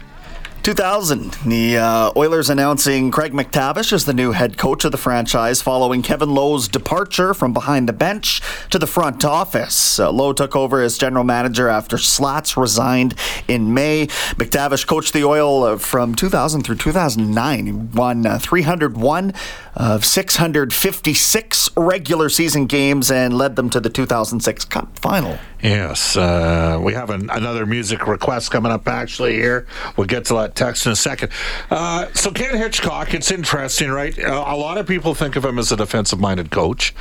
2000, 0.66 1.34
the 1.46 1.78
uh, 1.78 2.12
Oilers 2.18 2.50
announcing 2.50 3.12
Craig 3.12 3.34
MacTavish 3.34 3.94
as 3.94 4.06
the 4.06 4.16
new 4.16 4.32
head 4.32 4.58
coach 4.58 4.84
of 4.84 4.92
the 4.92 4.98
franchise 4.98 5.62
following 5.62 6.02
Kevin 6.02 6.34
Lowe's 6.34 6.68
departure 6.68 7.36
from 7.36 7.54
behind 7.54 7.88
the 7.88 7.94
bench 7.94 8.42
to 8.72 8.80
the 8.80 8.88
front 8.88 9.24
office. 9.24 10.00
Uh, 10.00 10.12
Lowe 10.12 10.34
took 10.34 10.56
over 10.56 10.82
as 10.82 10.98
general 10.98 11.24
manager 11.24 11.70
after 11.70 12.00
Slats 12.00 12.58
resigned 12.58 13.14
in 13.48 13.76
May. 13.76 14.08
MacTavish 14.08 14.88
coached 14.88 15.14
the 15.14 15.24
Oil 15.24 15.62
uh, 15.62 15.78
from 15.78 16.16
2000 16.16 16.64
through 16.64 16.78
2009. 16.78 17.66
He 17.68 17.72
won 17.72 18.26
uh, 18.26 18.40
301 18.40 19.34
of 19.76 20.06
656 20.06 21.70
regular 21.76 22.30
season 22.30 22.66
games 22.66 23.12
and 23.12 23.38
led 23.38 23.56
them 23.56 23.70
to 23.70 23.80
the 23.80 23.90
2006 23.90 24.66
Cup 24.66 24.98
final. 24.98 25.38
Yes, 25.62 26.16
uh, 26.16 26.80
we 26.82 26.94
have 26.94 27.10
an, 27.10 27.30
another 27.30 27.66
music 27.66 28.08
request 28.08 28.52
coming 28.52 28.72
up 28.72 28.88
actually 28.88 29.34
here. 29.34 29.68
We'll 29.98 30.08
get 30.08 30.26
to 30.26 30.36
that 30.36 30.56
text 30.56 30.86
in 30.86 30.92
a 30.92 30.96
second. 30.96 31.32
Uh, 31.70 32.08
so, 32.14 32.32
Ken 32.32 32.56
Hitchcock, 32.56 33.14
it's 33.14 33.32
interesting, 33.32 33.90
right? 33.90 34.18
Uh, 34.18 34.46
a 34.48 34.56
lot 34.56 34.78
of 34.78 34.88
people 34.88 35.14
think 35.14 35.36
of 35.36 35.44
him 35.44 35.60
as 35.60 35.72
a 35.72 35.76
defensive 35.76 36.20
minded 36.20 36.52
coach. 36.52 36.94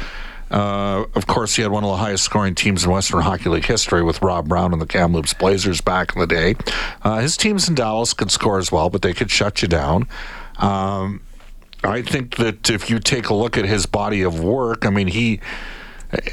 Uh, 0.50 1.04
of 1.14 1.26
course, 1.26 1.56
he 1.56 1.62
had 1.62 1.70
one 1.70 1.84
of 1.84 1.90
the 1.90 1.96
highest 1.96 2.24
scoring 2.24 2.54
teams 2.54 2.84
in 2.84 2.90
Western 2.90 3.22
Hockey 3.22 3.48
League 3.48 3.64
history 3.64 4.02
with 4.02 4.20
Rob 4.22 4.48
Brown 4.48 4.72
and 4.72 4.80
the 4.80 4.86
Kamloops 4.86 5.34
Blazers 5.34 5.80
back 5.80 6.14
in 6.14 6.20
the 6.20 6.26
day. 6.26 6.54
Uh, 7.02 7.18
his 7.18 7.36
teams 7.36 7.68
in 7.68 7.74
Dallas 7.74 8.14
could 8.14 8.30
score 8.30 8.58
as 8.58 8.70
well, 8.70 8.90
but 8.90 9.02
they 9.02 9.12
could 9.12 9.30
shut 9.30 9.62
you 9.62 9.68
down. 9.68 10.06
Um, 10.58 11.22
I 11.84 12.02
think 12.02 12.36
that 12.36 12.70
if 12.70 12.88
you 12.90 12.98
take 12.98 13.28
a 13.28 13.34
look 13.34 13.56
at 13.58 13.64
his 13.66 13.86
body 13.86 14.22
of 14.22 14.42
work, 14.42 14.86
I 14.86 14.90
mean, 14.90 15.06
he 15.08 15.40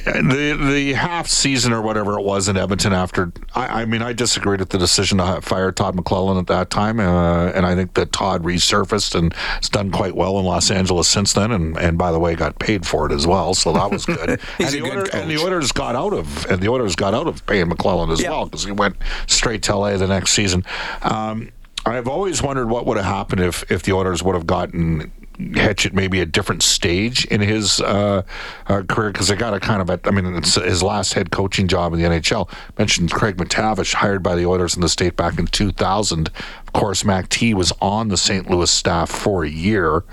the 0.06 0.58
the 0.74 0.94
half 0.94 1.28
season 1.28 1.74
or 1.74 1.82
whatever 1.82 2.18
it 2.20 2.24
was 2.24 2.48
in 2.48 2.56
Edmonton 2.58 2.94
after 2.94 3.32
I, 3.56 3.82
I 3.82 3.86
mean 3.86 4.04
I 4.04 4.14
disagreed 4.14 4.60
with 4.60 4.70
the 4.70 4.78
decision 4.78 5.18
to 5.18 5.42
fire 5.42 5.72
Todd 5.72 5.96
McLellan 5.96 6.40
at 6.40 6.48
that 6.48 6.70
time 6.70 7.00
uh, 7.00 7.48
and 7.48 7.66
I 7.66 7.74
think 7.74 7.96
that 7.96 8.12
Todd 8.12 8.44
resurfaced 8.44 9.16
and 9.16 9.34
has 9.34 9.70
done 9.70 9.90
quite 9.90 10.16
well 10.16 10.38
in 10.40 10.46
Los 10.46 10.70
Angeles 10.70 11.08
since 11.08 11.34
then 11.34 11.52
and, 11.52 11.78
and 11.78 11.98
by 11.98 12.12
the 12.12 12.20
way 12.20 12.36
got 12.36 12.60
paid 12.60 12.86
for 12.86 13.08
it 13.08 13.12
as 13.12 13.26
well 13.26 13.56
so 13.56 13.74
that 13.74 13.90
was 13.90 14.06
good 14.06 14.30
and, 14.60 14.70
the 14.70 14.80
good 14.82 14.84
Oilers, 14.92 15.10
and 15.10 15.32
the. 15.32 15.38
Oilers 15.40 15.72
got 15.72 15.96
out 15.96 16.14
of 16.14 16.46
and 16.46 16.62
the 16.62 16.70
Oilers 16.70 16.96
got 16.96 17.16
out 17.16 17.26
of 17.26 17.44
paying 17.48 17.68
McLellan 17.68 18.12
as 18.12 18.22
Yeah. 18.22 18.32
well 18.32 18.46
because 18.46 18.64
he 18.66 18.72
went 18.72 18.98
straight 19.26 19.64
to 19.64 19.76
LA 19.76 19.98
the 19.98 20.08
next 20.08 20.34
season 20.34 20.64
um, 21.02 21.50
I've 21.88 22.08
always 22.08 22.44
wondered 22.44 22.70
what 22.70 22.86
would 22.86 22.98
have 22.98 23.06
happened 23.08 23.42
if 23.42 23.70
if 23.72 23.82
the 23.82 23.94
Oilers 23.94 24.22
would 24.22 24.36
have 24.36 24.46
gotten 24.46 25.12
Hitch 25.56 25.86
at 25.86 25.94
maybe 25.94 26.22
a 26.22 26.26
different 26.26 26.64
stage 26.64 27.26
in 27.26 27.42
his 27.42 27.82
uh, 27.82 28.24
uh, 28.68 28.84
career 28.84 29.12
because 29.12 29.28
they 29.28 29.36
got 29.36 29.54
a 29.54 29.60
kind 29.60 29.82
of 29.82 29.90
a, 29.90 30.00
I 30.08 30.12
mean 30.12 30.36
it's 30.36 30.56
his 30.56 30.84
last 30.84 31.14
head 31.14 31.32
coaching 31.32 31.68
job 31.68 31.94
in 31.94 32.00
the 32.00 32.06
NHL. 32.06 32.50
Mentioned 32.78 33.12
Craig 33.12 33.38
MacTavish 33.38 33.94
hired 33.94 34.24
by 34.24 34.36
the 34.36 34.46
Oilers 34.46 34.76
in 34.76 34.82
the 34.82 34.90
state 34.90 35.16
back 35.16 35.40
in 35.40 35.48
2000. 35.48 36.30
Of 36.74 36.80
course, 36.80 37.04
Mac 37.04 37.28
T 37.28 37.54
was 37.54 37.74
on 37.82 38.08
the 38.08 38.16
St. 38.18 38.50
Louis 38.50 38.72
staff 38.72 39.10
for 39.10 39.44
a 39.44 39.50
year. 39.50 40.04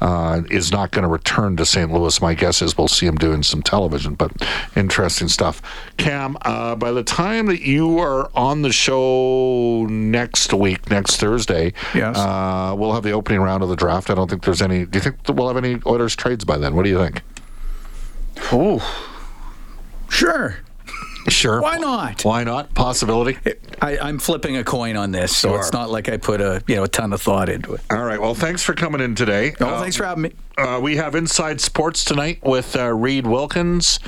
Uh, 0.00 0.42
is 0.50 0.70
not 0.72 0.90
going 0.90 1.02
to 1.04 1.08
return 1.08 1.56
to 1.56 1.64
St. 1.64 1.90
Louis. 1.90 2.20
My 2.20 2.34
guess 2.34 2.60
is 2.60 2.76
we'll 2.76 2.86
see 2.88 3.06
him 3.06 3.16
doing 3.16 3.42
some 3.42 3.62
television, 3.62 4.14
but 4.14 4.30
interesting 4.76 5.26
stuff. 5.28 5.62
Cam, 5.96 6.36
uh, 6.42 6.74
by 6.76 6.92
the 6.92 7.02
time 7.02 7.46
that 7.46 7.62
you 7.62 7.98
are 7.98 8.30
on 8.34 8.60
the 8.60 8.72
show 8.72 9.86
next 9.88 10.52
week, 10.52 10.90
next 10.90 11.16
Thursday, 11.16 11.72
Yes. 11.94 12.16
uh, 12.18 12.74
we'll 12.76 12.92
have 12.92 13.04
the 13.04 13.12
opening 13.12 13.40
round 13.40 13.62
of 13.62 13.70
the 13.70 13.76
draft. 13.76 14.10
I 14.10 14.14
don't 14.14 14.28
think 14.28 14.42
there's 14.44 14.60
any. 14.60 14.84
Do 14.84 14.98
you 14.98 15.02
think 15.02 15.16
we'll 15.28 15.48
have 15.48 15.56
any 15.62 15.80
Oilers 15.86 16.14
trades 16.14 16.44
by 16.44 16.58
then? 16.58 16.74
What 16.76 16.84
do 16.84 16.90
you 16.90 16.98
think? 16.98 17.22
Ooh. 18.52 18.80
Sure. 20.10 20.56
Sure. 21.28 21.60
Why 21.60 21.76
not? 21.78 22.24
Why 22.24 22.44
not? 22.44 22.72
Possibility. 22.74 23.36
I, 23.82 23.98
I'm 23.98 24.18
flipping 24.18 24.56
a 24.56 24.64
coin 24.64 24.96
on 24.96 25.10
this, 25.12 25.36
so 25.36 25.56
it's 25.56 25.72
not 25.72 25.90
like 25.90 26.08
I 26.08 26.16
put 26.18 26.40
a 26.40 26.62
you 26.66 26.76
know 26.76 26.84
a 26.84 26.88
ton 26.88 27.12
of 27.12 27.20
thought 27.20 27.48
into 27.48 27.74
it. 27.74 27.80
All 27.90 28.04
right. 28.04 28.20
Well, 28.20 28.34
thanks 28.34 28.62
for 28.62 28.74
coming 28.74 29.00
in 29.00 29.14
today. 29.14 29.54
Oh, 29.60 29.66
Uh, 29.66 29.80
thanks 29.80 29.96
for 29.96 30.04
having 30.04 30.22
me. 30.22 30.32
Uh, 30.56 30.78
we 30.82 30.96
have 30.96 31.14
Inside 31.14 31.60
Sports 31.60 32.04
tonight 32.04 32.38
with 32.44 32.76
uh, 32.76 32.92
Reed 32.94 33.26
Wilkins. 33.26 33.98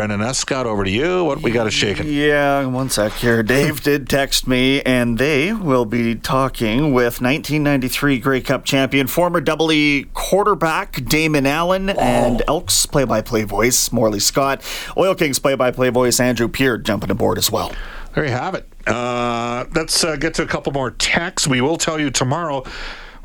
Brendan 0.00 0.22
Escott, 0.22 0.64
over 0.64 0.82
to 0.82 0.90
you. 0.90 1.24
What 1.24 1.42
we 1.42 1.50
got 1.50 1.64
to 1.64 1.70
shaking? 1.70 2.08
Yeah, 2.08 2.64
one 2.64 2.88
sec 2.88 3.12
here. 3.12 3.42
Dave 3.42 3.80
did 3.82 4.08
text 4.08 4.48
me, 4.48 4.80
and 4.80 5.18
they 5.18 5.52
will 5.52 5.84
be 5.84 6.14
talking 6.14 6.94
with 6.94 7.20
1993 7.20 8.18
Grey 8.18 8.40
Cup 8.40 8.64
champion, 8.64 9.08
former 9.08 9.42
Double 9.42 9.70
E 9.70 10.06
quarterback 10.14 11.04
Damon 11.04 11.44
Allen, 11.44 11.90
and 11.90 12.42
Elks 12.48 12.86
play-by-play 12.86 13.44
voice 13.44 13.92
Morley 13.92 14.20
Scott. 14.20 14.62
Oil 14.96 15.14
Kings 15.14 15.38
play-by-play 15.38 15.90
voice 15.90 16.18
Andrew 16.18 16.48
Peard 16.48 16.86
jumping 16.86 17.10
aboard 17.10 17.36
as 17.36 17.52
well. 17.52 17.70
There 18.14 18.24
you 18.24 18.30
have 18.30 18.54
it. 18.54 18.66
Uh, 18.86 19.66
let's 19.74 20.02
uh, 20.02 20.16
get 20.16 20.32
to 20.32 20.42
a 20.42 20.46
couple 20.46 20.72
more 20.72 20.92
texts. 20.92 21.46
We 21.46 21.60
will 21.60 21.76
tell 21.76 22.00
you 22.00 22.10
tomorrow. 22.10 22.64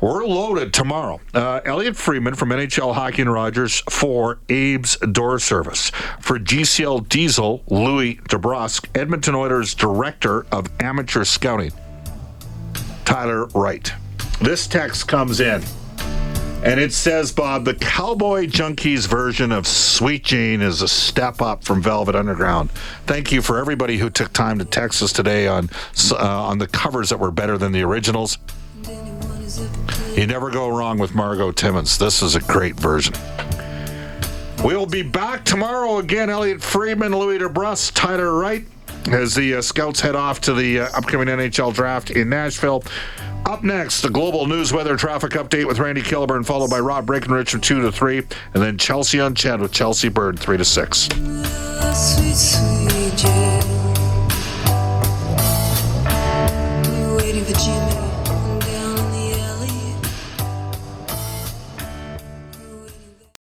We're 0.00 0.26
loaded 0.26 0.74
tomorrow. 0.74 1.20
Uh, 1.32 1.60
Elliotte 1.64 1.96
Friedman 1.96 2.34
from 2.34 2.50
NHL 2.50 2.94
Hockey 2.94 3.22
and 3.22 3.32
Rogers 3.32 3.82
for 3.88 4.38
Abe's 4.50 4.96
Door 4.98 5.38
Service. 5.38 5.90
For 6.20 6.38
GCL 6.38 7.08
Diesel, 7.08 7.62
Louie 7.68 8.16
DeBrusk, 8.28 8.88
Edmonton 8.94 9.34
Oilers 9.34 9.74
Director 9.74 10.46
of 10.52 10.66
Amateur 10.80 11.24
Scouting, 11.24 11.72
Tyler 13.04 13.46
Wright. 13.46 13.92
This 14.42 14.66
text 14.66 15.08
comes 15.08 15.40
in. 15.40 15.62
And 16.62 16.80
it 16.80 16.92
says, 16.92 17.30
Bob, 17.32 17.64
the 17.64 17.74
Cowboy 17.74 18.46
Junkies 18.46 19.06
version 19.06 19.52
of 19.52 19.66
Sweet 19.66 20.24
Jane 20.24 20.62
is 20.62 20.82
a 20.82 20.88
step 20.88 21.40
up 21.40 21.62
from 21.62 21.80
Velvet 21.80 22.16
Underground. 22.16 22.70
Thank 23.06 23.30
you 23.30 23.40
for 23.40 23.58
everybody 23.58 23.98
who 23.98 24.10
took 24.10 24.32
time 24.32 24.58
to 24.58 24.64
text 24.64 25.00
us 25.00 25.12
today 25.12 25.46
on 25.46 25.70
uh, 26.10 26.16
on 26.16 26.58
the 26.58 26.66
covers 26.66 27.10
that 27.10 27.20
were 27.20 27.30
better 27.30 27.56
than 27.56 27.72
the 27.72 27.82
originals. 27.82 28.38
You 30.16 30.26
never 30.26 30.50
go 30.50 30.74
wrong 30.74 30.96
with 30.96 31.14
Margo 31.14 31.52
Timmins. 31.52 31.98
This 31.98 32.22
is 32.22 32.36
a 32.36 32.40
great 32.40 32.74
version. 32.74 33.14
We'll 34.64 34.86
be 34.86 35.02
back 35.02 35.44
tomorrow 35.44 35.98
again. 35.98 36.30
Elliotte 36.30 36.62
Friedman, 36.62 37.14
Louie 37.14 37.38
DeBrusk, 37.38 37.92
Tyler 37.92 38.32
Wright, 38.32 38.64
as 39.08 39.34
the 39.34 39.56
uh, 39.56 39.60
Scouts 39.60 40.00
head 40.00 40.16
off 40.16 40.40
to 40.40 40.54
the 40.54 40.80
uh, 40.80 40.88
upcoming 40.94 41.28
NHL 41.28 41.74
draft 41.74 42.10
in 42.10 42.30
Nashville. 42.30 42.82
Up 43.44 43.62
next, 43.62 44.00
the 44.00 44.08
global 44.08 44.46
news 44.46 44.72
weather 44.72 44.96
traffic 44.96 45.32
update 45.32 45.66
with 45.66 45.78
Randy 45.78 46.00
Kilburn, 46.00 46.44
followed 46.44 46.70
by 46.70 46.80
Rob 46.80 47.04
Breckenridge 47.04 47.50
from 47.50 47.60
2 47.60 47.82
to 47.82 47.92
3, 47.92 48.18
and 48.54 48.62
then 48.62 48.78
Chelsea 48.78 49.20
on 49.20 49.34
CHED 49.34 49.60
with 49.60 49.70
Chelsea 49.70 50.08
Bird 50.08 50.38
3 50.38 50.56
to 50.56 50.64
6. 50.64 50.98
Sweet, 51.92 52.34
sweet 52.34 52.76